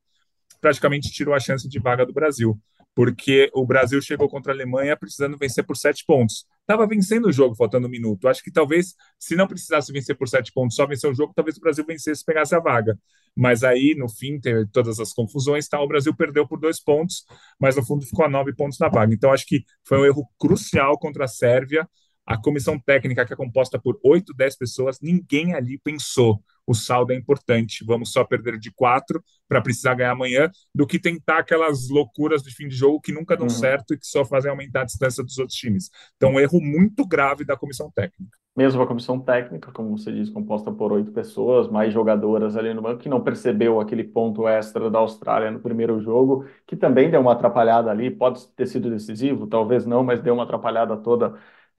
[0.59, 2.59] praticamente tirou a chance de vaga do Brasil
[2.93, 6.45] porque o Brasil chegou contra a Alemanha precisando vencer por sete pontos.
[6.71, 8.29] Estava vencendo o jogo, faltando um minuto.
[8.29, 11.57] Acho que talvez, se não precisasse vencer por sete pontos, só vencer o jogo, talvez
[11.57, 12.97] o Brasil vencesse e pegasse a vaga.
[13.35, 15.81] Mas aí, no fim, teve todas as confusões, tá?
[15.81, 17.25] o Brasil perdeu por dois pontos,
[17.59, 19.13] mas no fundo ficou a nove pontos na vaga.
[19.13, 21.85] Então, acho que foi um erro crucial contra a Sérvia.
[22.31, 27.11] A comissão técnica, que é composta por oito, dez pessoas, ninguém ali pensou o saldo
[27.11, 27.83] é importante.
[27.85, 32.53] Vamos só perder de quatro para precisar ganhar amanhã, do que tentar aquelas loucuras de
[32.53, 33.49] fim de jogo que nunca dão uhum.
[33.49, 35.89] certo e que só fazem aumentar a distância dos outros times.
[36.15, 38.37] Então, um erro muito grave da comissão técnica.
[38.55, 42.81] Mesmo a comissão técnica, como você diz, composta por oito pessoas, mais jogadoras ali no
[42.81, 47.21] banco, que não percebeu aquele ponto extra da Austrália no primeiro jogo, que também deu
[47.21, 51.33] uma atrapalhada ali, pode ter sido decisivo, talvez não, mas deu uma atrapalhada toda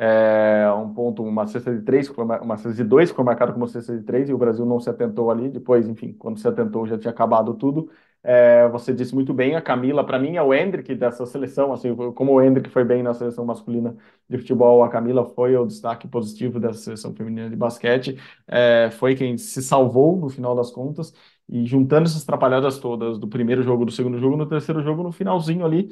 [0.05, 3.69] é, um ponto, uma cesta de três, uma cesta de dois que foi marcado como
[3.69, 5.49] cesta de três e o Brasil não se atentou ali.
[5.49, 7.89] Depois, enfim, quando se atentou já tinha acabado tudo.
[8.25, 11.73] É, você disse muito bem, a Camila, para mim, é o Hendrick dessa seleção.
[11.73, 13.97] Assim, como o Hendrick foi bem na seleção masculina
[14.29, 18.19] de futebol, a Camila foi o destaque positivo dessa seleção feminina de basquete.
[18.47, 21.13] É, foi quem se salvou no final das contas.
[21.49, 25.13] E juntando essas atrapalhadas todas do primeiro jogo, do segundo jogo, no terceiro jogo, no
[25.13, 25.91] finalzinho ali,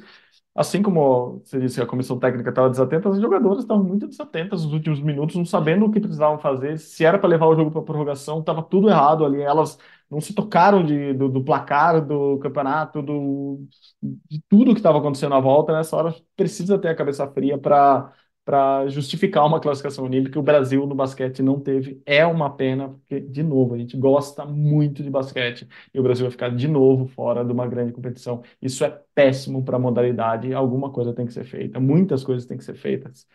[0.61, 4.63] Assim como você disse que a comissão técnica estava desatenta, as jogadoras estavam muito desatentas
[4.63, 6.79] nos últimos minutos, não sabendo o que precisavam fazer.
[6.79, 9.41] Se era para levar o jogo para prorrogação, estava tudo errado ali.
[9.41, 9.79] Elas
[10.11, 13.67] não se tocaram de, do, do placar do campeonato, do,
[14.03, 15.73] de tudo que estava acontecendo à volta.
[15.73, 18.13] Nessa hora, precisa ter a cabeça fria para
[18.45, 20.39] para justificar uma classificação olímpica.
[20.39, 22.03] O Brasil no basquete não teve.
[22.07, 26.25] É uma pena, porque, de novo, a gente gosta muito de basquete e o Brasil
[26.27, 28.43] vai ficar de novo fora de uma grande competição.
[28.61, 30.53] Isso é péssimo para a modalidade.
[30.55, 33.27] Alguma coisa tem que ser feita, muitas coisas têm que ser feitas.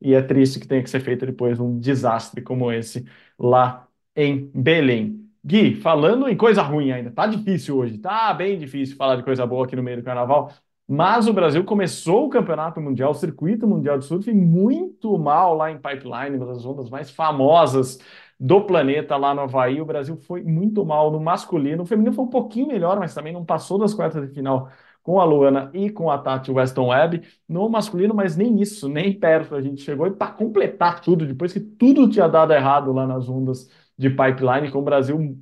[0.00, 3.04] E é triste que tenha que ser feito depois um desastre como esse
[3.38, 5.20] lá em Belém.
[5.44, 9.46] Gui, falando em coisa ruim ainda, tá difícil hoje, tá bem difícil falar de coisa
[9.46, 10.52] boa aqui no meio do carnaval.
[10.86, 15.70] Mas o Brasil começou o Campeonato Mundial, o Circuito Mundial de Surf, muito mal lá
[15.70, 17.98] em Pipeline, uma das ondas mais famosas
[18.38, 19.80] do planeta lá no Havaí.
[19.80, 21.82] O Brasil foi muito mal no masculino.
[21.84, 24.68] O feminino foi um pouquinho melhor, mas também não passou das quartas de final
[25.02, 27.22] com a Luana e com a Tati Weston Webb.
[27.48, 30.06] No masculino, mas nem isso, nem perto a gente chegou.
[30.06, 34.70] E para completar tudo, depois que tudo tinha dado errado lá nas ondas de Pipeline,
[34.70, 35.38] com o Brasil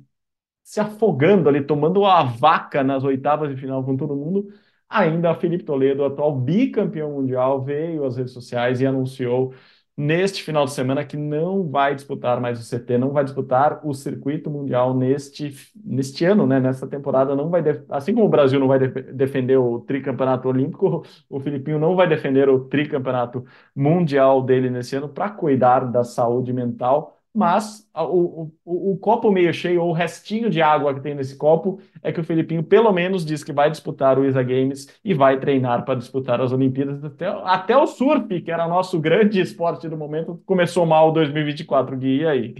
[0.63, 4.47] se afogando ali, tomando a vaca nas oitavas de final com todo mundo
[4.95, 9.51] Ainda Felipe Toledo, atual bicampeão mundial, veio às redes sociais e anunciou
[9.97, 13.91] neste final de semana que não vai disputar mais o CT, não vai disputar o
[13.93, 15.51] circuito mundial neste,
[15.83, 16.59] neste ano, né?
[16.59, 21.39] Nessa temporada não vai, assim como o Brasil não vai defender o tricampeonato olímpico, o
[21.39, 23.43] Filipinho não vai defender o tricampeonato
[23.75, 29.51] mundial dele nesse ano para cuidar da saúde mental mas o, o, o, copo meio
[29.53, 32.91] cheio, ou o restinho de água que tem nesse copo, é que o Felipinho pelo
[32.91, 37.03] menos diz que vai disputar o ISA Games e vai treinar para disputar as Olimpíadas.
[37.03, 42.21] Até, até o surf, que era nosso grande esporte do momento, começou mal 2024, Gui,
[42.21, 42.55] e aí?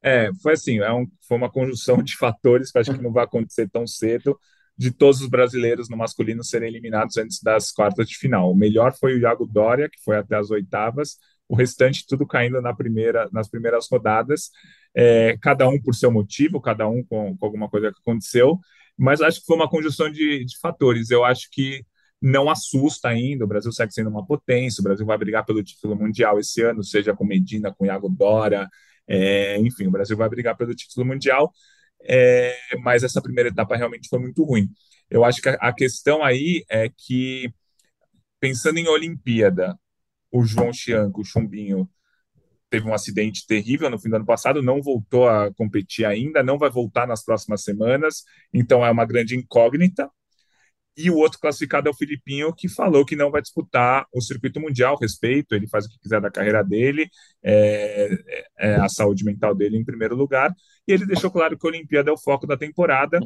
[0.00, 3.24] É, foi assim, é um, foi uma conjunção de fatores que acho que não vai
[3.24, 4.38] acontecer tão cedo,
[4.76, 8.52] de todos os brasileiros no masculino serem eliminados antes das quartas de final.
[8.52, 11.16] O melhor foi o Iago Dória, que foi até as oitavas,
[11.48, 14.50] o restante tudo caindo na primeira, nas primeiras rodadas,
[14.94, 18.58] é, cada um por seu motivo, cada um com, com, alguma coisa que aconteceu,
[18.96, 21.10] mas acho que foi uma conjunção de, de fatores.
[21.10, 21.84] Eu acho que
[22.20, 25.96] não assusta ainda, o Brasil segue sendo uma potência, o Brasil vai brigar pelo título
[25.96, 28.68] mundial esse ano, seja com Medina, com Iago Dora,
[29.06, 31.52] é, enfim, o Brasil vai brigar pelo título mundial,
[32.02, 34.68] é, mas essa primeira etapa realmente foi muito ruim.
[35.10, 37.52] Eu acho que a, a questão aí é que
[38.40, 39.78] pensando em Olimpíada,
[40.30, 41.88] o João Chianco, o Chumbinho,
[42.70, 46.58] teve um acidente terrível no fim do ano passado, não voltou a competir ainda, não
[46.58, 50.10] vai voltar nas próximas semanas, então é uma grande incógnita.
[51.00, 54.58] E o outro classificado é o Filipinho, que falou que não vai disputar o circuito
[54.58, 54.98] mundial.
[55.00, 57.08] Respeito, ele faz o que quiser da carreira dele,
[57.40, 58.08] é,
[58.58, 60.52] é, é a saúde mental dele em primeiro lugar.
[60.88, 63.20] E ele deixou claro que a Olimpíada é o foco da temporada.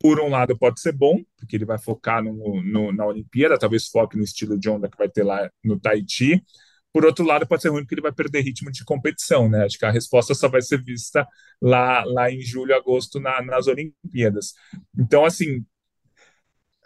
[0.00, 3.88] Por um lado, pode ser bom, porque ele vai focar no, no, na Olimpíada, talvez
[3.88, 6.42] foque no estilo de onda que vai ter lá no Tahiti.
[6.92, 9.64] Por outro lado, pode ser ruim porque ele vai perder ritmo de competição, né?
[9.64, 11.26] Acho que a resposta só vai ser vista
[11.60, 14.54] lá, lá em julho, agosto, na, nas Olimpíadas.
[14.96, 15.64] Então, assim,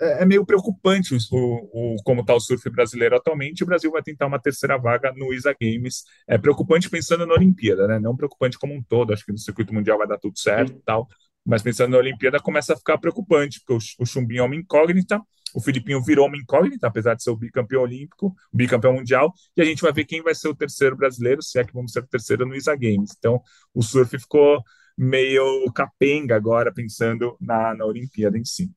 [0.00, 3.62] é, é meio preocupante o, o, como está o surf brasileiro atualmente.
[3.62, 6.04] O Brasil vai tentar uma terceira vaga no ISA Games.
[6.26, 7.98] É preocupante pensando na Olimpíada, né?
[7.98, 9.12] Não preocupante como um todo.
[9.12, 11.08] Acho que no circuito mundial vai dar tudo certo e tal.
[11.44, 15.20] Mas pensando na Olimpíada, começa a ficar preocupante, porque o, Chumbinho é uma incógnita.
[15.54, 19.60] O Filipinho virou uma incógnita, apesar de ser o bicampeão olímpico, o bicampeão mundial, e
[19.60, 22.00] a gente vai ver quem vai ser o terceiro brasileiro, se é que vamos ser
[22.00, 23.14] o terceiro no ISA Games.
[23.18, 23.40] Então,
[23.74, 24.62] o surf ficou
[24.96, 28.70] meio capenga agora, pensando na, na Olimpíada em si.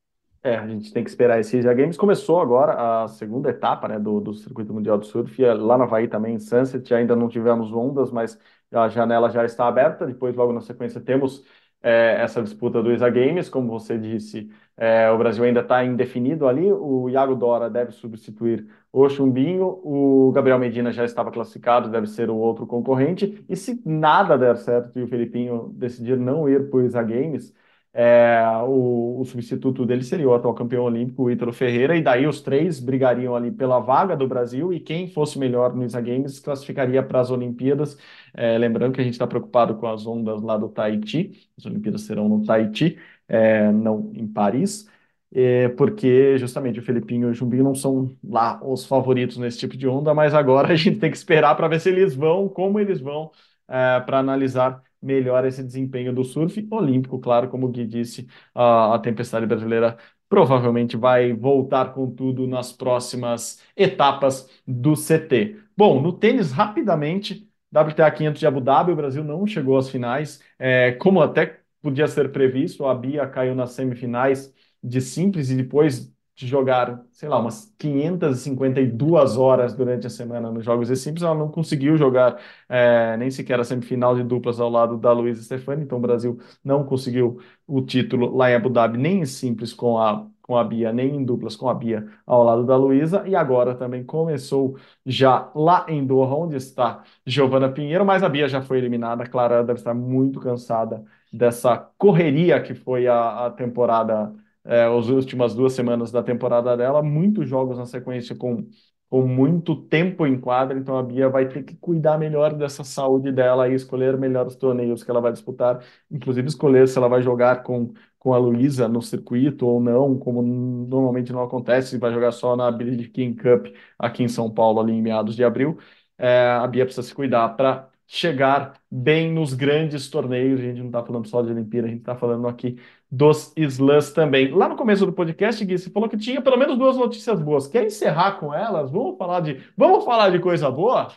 [0.45, 1.97] É, a gente tem que esperar esse Asia Games.
[1.97, 6.07] Começou agora a segunda etapa né, do, do Circuito Mundial do Surf, lá na Havaí
[6.07, 6.93] também, em Sunset.
[6.93, 8.39] Ainda não tivemos ondas, mas
[8.71, 10.05] a janela já está aberta.
[10.05, 11.43] Depois, logo na sequência, temos
[11.85, 13.47] é, essa disputa do ISA Games.
[13.47, 16.71] Como você disse, é, o Brasil ainda está indefinido ali.
[16.71, 19.79] O Iago Dora deve substituir o Chumbinho.
[19.83, 23.45] O Gabriel Medina já estava classificado, deve ser o outro concorrente.
[23.47, 27.53] E se nada der certo e o Felipinho decidir não ir para o ISA Games
[27.97, 32.27] é, o, o, substituto dele seria o atual campeão olímpico, o Ítalo Ferreira, e daí
[32.27, 36.37] os três brigariam ali pela vaga do Brasil, e quem fosse melhor no ISA Games
[36.39, 37.97] classificaria para as Olimpíadas.
[38.33, 42.01] É, lembrando que a gente está preocupado com as ondas lá do Tahiti, as Olimpíadas
[42.01, 42.97] serão no Tahiti,
[43.29, 44.89] é, não em Paris.
[45.33, 49.75] É, porque justamente o Felipinho e o Jumbinho não são lá os favoritos nesse tipo
[49.77, 52.79] de onda, mas agora a gente tem que esperar para ver se eles vão, como
[52.79, 53.31] eles vão,
[53.67, 57.19] é, para analisar melhor esse desempenho do surf olímpico.
[57.19, 59.97] Claro, como o Gui disse, a, a tempestade brasileira
[60.27, 65.57] provavelmente vai voltar com tudo nas próximas etapas do CT.
[65.77, 70.41] Bom, no tênis, rapidamente, WTA 500 de Abu Dhabi, o Brasil não chegou às finais,
[70.57, 74.53] é, como até podia ser previsto, a Bia caiu nas semifinais
[74.83, 80.65] de simples e depois de jogar, sei lá, umas 552 horas durante a semana nos
[80.65, 84.69] Jogos e Simples, ela não conseguiu jogar é, nem sequer a semifinal de duplas ao
[84.69, 88.97] lado da Luísa Stefani, então o Brasil não conseguiu o título lá em Abu Dhabi,
[88.97, 92.43] nem em simples com a, com a Bia, nem em duplas com a Bia ao
[92.43, 98.05] lado da Luísa, e agora também começou já lá em Doha, onde está Giovana Pinheiro,
[98.05, 103.07] mas a Bia já foi eliminada, Clara deve estar muito cansada dessa correria que foi
[103.07, 104.33] a, a temporada
[104.65, 108.67] é, as últimas duas semanas da temporada dela, muitos jogos na sequência com,
[109.09, 113.31] com muito tempo em quadra, então a Bia vai ter que cuidar melhor dessa saúde
[113.31, 117.21] dela e escolher melhor os torneios que ela vai disputar, inclusive escolher se ela vai
[117.21, 122.31] jogar com, com a Luísa no circuito ou não, como normalmente não acontece, vai jogar
[122.31, 123.67] só na Billie King Cup
[123.99, 125.77] aqui em São Paulo, ali em meados de abril.
[126.17, 130.59] É, a Bia precisa se cuidar para chegar bem nos grandes torneios.
[130.59, 132.77] A gente não está falando só de Olimpíada, a gente está falando aqui
[133.09, 134.51] dos slams também.
[134.51, 137.67] Lá no começo do podcast, Gui, você falou que tinha pelo menos duas notícias boas.
[137.67, 138.91] Quer encerrar com elas?
[138.91, 141.11] Vamos falar de, vamos falar de coisa boa?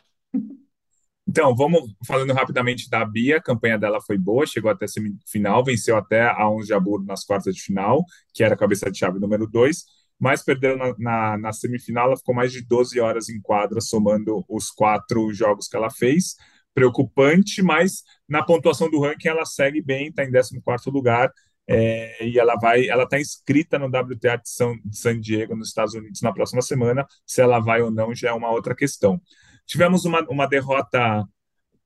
[1.26, 5.94] Então, vamos falando rapidamente da Bia, a campanha dela foi boa, chegou até semifinal, venceu
[5.94, 9.46] até a 11 de nas quartas de final, que era a cabeça de chave número
[9.46, 9.84] 2,
[10.18, 14.42] mas perdeu na, na, na, semifinal, ela ficou mais de 12 horas em quadra, somando
[14.48, 16.34] os quatro jogos que ela fez
[16.74, 21.32] preocupante, mas na pontuação do ranking ela segue bem, está em 14 lugar,
[21.70, 25.68] é, e ela vai, ela está inscrita no WTA de, São, de San Diego, nos
[25.68, 27.06] Estados Unidos, na próxima semana.
[27.26, 29.20] Se ela vai ou não já é uma outra questão.
[29.66, 31.22] Tivemos uma, uma derrota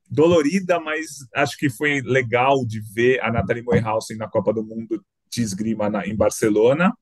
[0.09, 5.03] dolorida, mas acho que foi legal de ver a Nathalie Moyhausen na Copa do Mundo
[5.29, 6.93] de esgrima na, em Barcelona.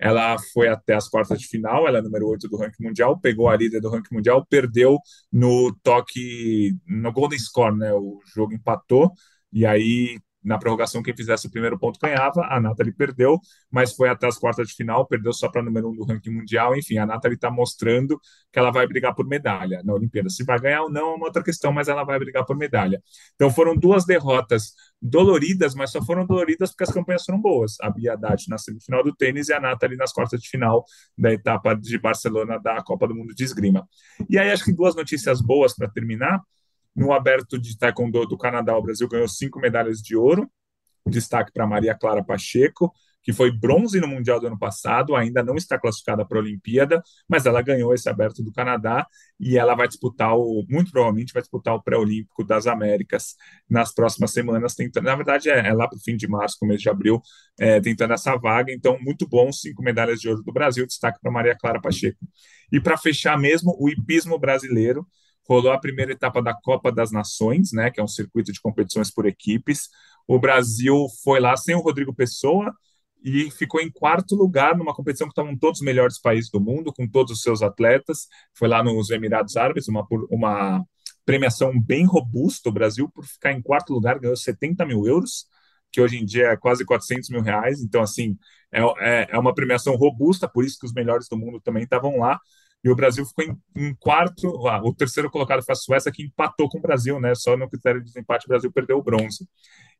[0.00, 3.48] Ela foi até as quartas de final, ela é número 8 do ranking mundial, pegou
[3.48, 4.98] a líder do ranking mundial, perdeu
[5.32, 7.92] no toque, no Golden Score, né?
[7.92, 9.12] O jogo empatou,
[9.52, 12.46] e aí na prorrogação, quem fizesse o primeiro ponto ganhava.
[12.50, 13.38] A Nathalie perdeu,
[13.70, 16.74] mas foi até as quartas de final, perdeu só para número um do ranking mundial.
[16.76, 18.18] Enfim, a Nathalie está mostrando
[18.52, 20.30] que ela vai brigar por medalha na Olimpíada.
[20.30, 23.02] Se vai ganhar ou não é uma outra questão, mas ela vai brigar por medalha.
[23.34, 27.76] Então foram duas derrotas doloridas, mas só foram doloridas porque as campanhas foram boas.
[27.80, 30.84] A Bia Haddad na semifinal do tênis e a Nathalie nas quartas de final
[31.16, 33.86] da etapa de Barcelona da Copa do Mundo de Esgrima.
[34.28, 36.40] E aí acho que duas notícias boas para terminar.
[36.94, 40.50] No aberto de taekwondo do Canadá, o Brasil ganhou cinco medalhas de ouro.
[41.06, 45.56] Destaque para Maria Clara Pacheco, que foi bronze no Mundial do ano passado, ainda não
[45.56, 49.06] está classificada para a Olimpíada, mas ela ganhou esse aberto do Canadá
[49.38, 53.34] e ela vai disputar o, muito provavelmente vai disputar o pré-olímpico das Américas
[53.68, 56.82] nas próximas semanas, tentando, na verdade é, é lá para o fim de março, começo
[56.82, 57.20] de abril,
[57.58, 61.30] é, tentando essa vaga, então muito bom, cinco medalhas de ouro do Brasil, destaque para
[61.30, 62.18] Maria Clara Pacheco.
[62.72, 65.06] E para fechar mesmo, o hipismo brasileiro,
[65.48, 69.12] rolou a primeira etapa da Copa das Nações, né, que é um circuito de competições
[69.12, 69.88] por equipes.
[70.26, 72.72] O Brasil foi lá sem o Rodrigo Pessoa,
[73.22, 76.92] e ficou em quarto lugar numa competição que estavam todos os melhores países do mundo,
[76.92, 78.26] com todos os seus atletas.
[78.54, 80.84] Foi lá nos Emirados Árabes, uma, uma
[81.24, 82.68] premiação bem robusta.
[82.68, 85.46] O Brasil, por ficar em quarto lugar, ganhou 70 mil euros,
[85.92, 87.82] que hoje em dia é quase 400 mil reais.
[87.82, 88.38] Então, assim,
[88.72, 92.18] é, é, é uma premiação robusta, por isso que os melhores do mundo também estavam
[92.18, 92.40] lá.
[92.82, 94.66] E o Brasil ficou em, em quarto.
[94.68, 97.34] Ah, o terceiro colocado foi a Suécia, que empatou com o Brasil, né?
[97.34, 99.46] Só no critério de desempate, o Brasil perdeu o bronze.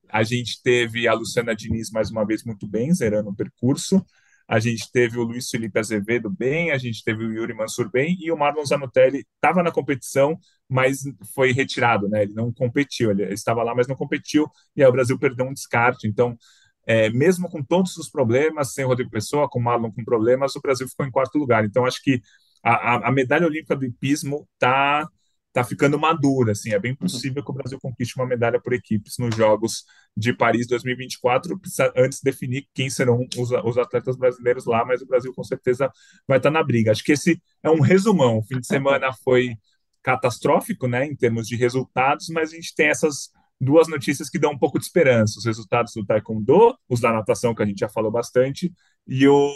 [0.09, 4.05] A gente teve a Luciana Diniz mais uma vez muito bem, zerando o percurso.
[4.49, 8.17] A gente teve o Luiz Felipe Azevedo bem, a gente teve o Yuri Mansur bem
[8.21, 10.37] e o Marlon Zanotelli estava na competição,
[10.69, 11.03] mas
[11.33, 12.23] foi retirado, né?
[12.25, 15.53] Ele não competiu, ele estava lá, mas não competiu e aí o Brasil perdeu um
[15.53, 16.09] descarte.
[16.09, 16.37] Então,
[16.85, 20.57] é, mesmo com todos os problemas, sem o Rodrigo Pessoa, com o Marlon com problemas,
[20.57, 21.65] o Brasil ficou em quarto lugar.
[21.65, 22.21] Então, acho que
[22.63, 25.09] a, a medalha olímpica do hipismo está
[25.51, 29.19] está ficando madura, assim, é bem possível que o Brasil conquiste uma medalha por equipes
[29.19, 29.85] nos Jogos
[30.17, 35.07] de Paris 2024, precisa antes definir quem serão os, os atletas brasileiros lá, mas o
[35.07, 35.91] Brasil com certeza
[36.27, 36.93] vai estar na briga.
[36.93, 38.39] Acho que esse é um resumão.
[38.39, 39.57] O fim de semana foi
[40.03, 43.31] catastrófico, né, em termos de resultados, mas a gente tem essas
[43.61, 47.55] duas notícias que dão um pouco de esperança: os resultados do Taekwondo, os da natação,
[47.55, 48.73] que a gente já falou bastante,
[49.07, 49.53] e o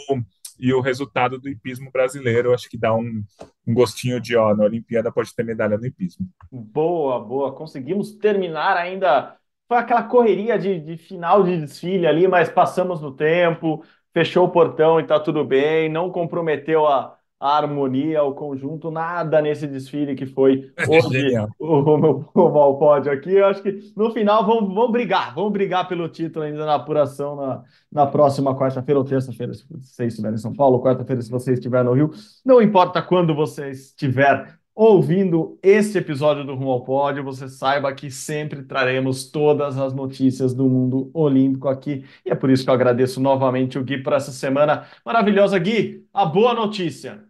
[0.59, 3.23] e o resultado do hipismo brasileiro, acho que dá um,
[3.67, 6.27] um gostinho de, ó, na Olimpíada pode ter medalha no hipismo.
[6.51, 7.53] Boa, boa.
[7.53, 9.35] Conseguimos terminar ainda.
[9.67, 13.83] Foi aquela correria de, de final de desfile ali, mas passamos no tempo,
[14.13, 19.39] fechou o portão e tá tudo bem, não comprometeu a, a harmonia, o conjunto, nada
[19.39, 23.33] nesse desfile que foi hoje o meu pódio aqui.
[23.33, 27.35] Eu acho que no final vamos, vamos brigar, vamos brigar pelo título ainda na apuração
[27.35, 31.53] na, na próxima quarta-feira ou terça-feira, se você estiver em São Paulo, quarta-feira, se você
[31.53, 32.09] estiver no Rio.
[32.43, 38.11] Não importa quando você estiver ouvindo este episódio do Rumo ao Pódio, você saiba que
[38.11, 42.03] sempre traremos todas as notícias do mundo olímpico aqui.
[42.25, 45.57] E é por isso que eu agradeço novamente o Gui por essa semana maravilhosa.
[45.57, 47.23] Gui, a boa notícia.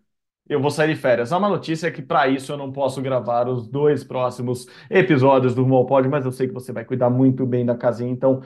[0.47, 1.31] Eu vou sair de férias.
[1.33, 5.55] A uma notícia é que para isso eu não posso gravar os dois próximos episódios
[5.55, 8.41] do Rumo ao mas eu sei que você vai cuidar muito bem da casinha, então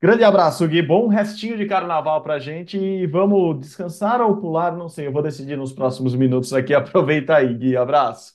[0.00, 0.82] Grande abraço, Gui.
[0.82, 5.06] Bom restinho de carnaval pra gente e vamos descansar ou pular, não sei.
[5.06, 6.74] Eu vou decidir nos próximos minutos aqui.
[6.74, 7.76] Aproveita aí, Gui.
[7.76, 8.34] Abraço.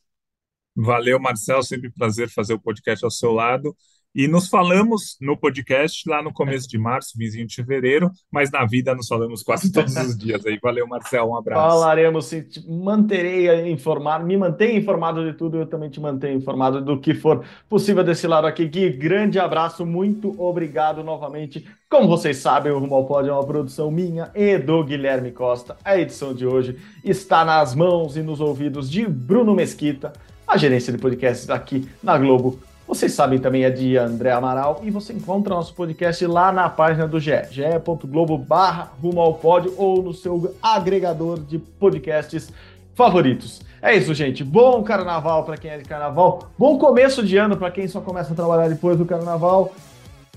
[0.76, 1.62] Valeu, Marcel.
[1.64, 3.76] Sempre prazer fazer o podcast ao seu lado.
[4.20, 8.66] E nos falamos no podcast lá no começo de março, vizinho de fevereiro, mas na
[8.66, 10.60] vida nos falamos quase todos os dias aí.
[10.62, 11.70] Valeu, Marcel, um abraço.
[11.70, 17.00] Falaremos sim, manterei informado, me mantenha informado de tudo, eu também te mantenho informado do
[17.00, 18.66] que for possível desse lado aqui.
[18.66, 21.66] Gui, grande abraço, muito obrigado novamente.
[21.90, 25.78] Como vocês sabem, o Rumo ao Pod é uma produção minha e do Guilherme Costa.
[25.82, 30.12] A edição de hoje está nas mãos e nos ouvidos de Bruno Mesquita,
[30.46, 32.60] a gerência de podcasts aqui na Globo
[32.90, 37.08] vocês sabem também é de André Amaral e você encontra nosso podcast lá na página
[37.08, 42.52] do GE, ge.globo barra rumo ao pódio ou no seu agregador de podcasts
[42.96, 43.62] favoritos.
[43.80, 44.44] É isso, gente.
[44.44, 46.50] Bom carnaval para quem é de carnaval.
[46.58, 49.72] Bom começo de ano para quem só começa a trabalhar depois do carnaval.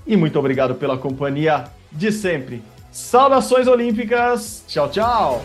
[0.05, 2.61] E muito obrigado pela companhia de sempre.
[2.91, 4.63] Saudações olímpicas.
[4.67, 5.41] Tchau, tchau.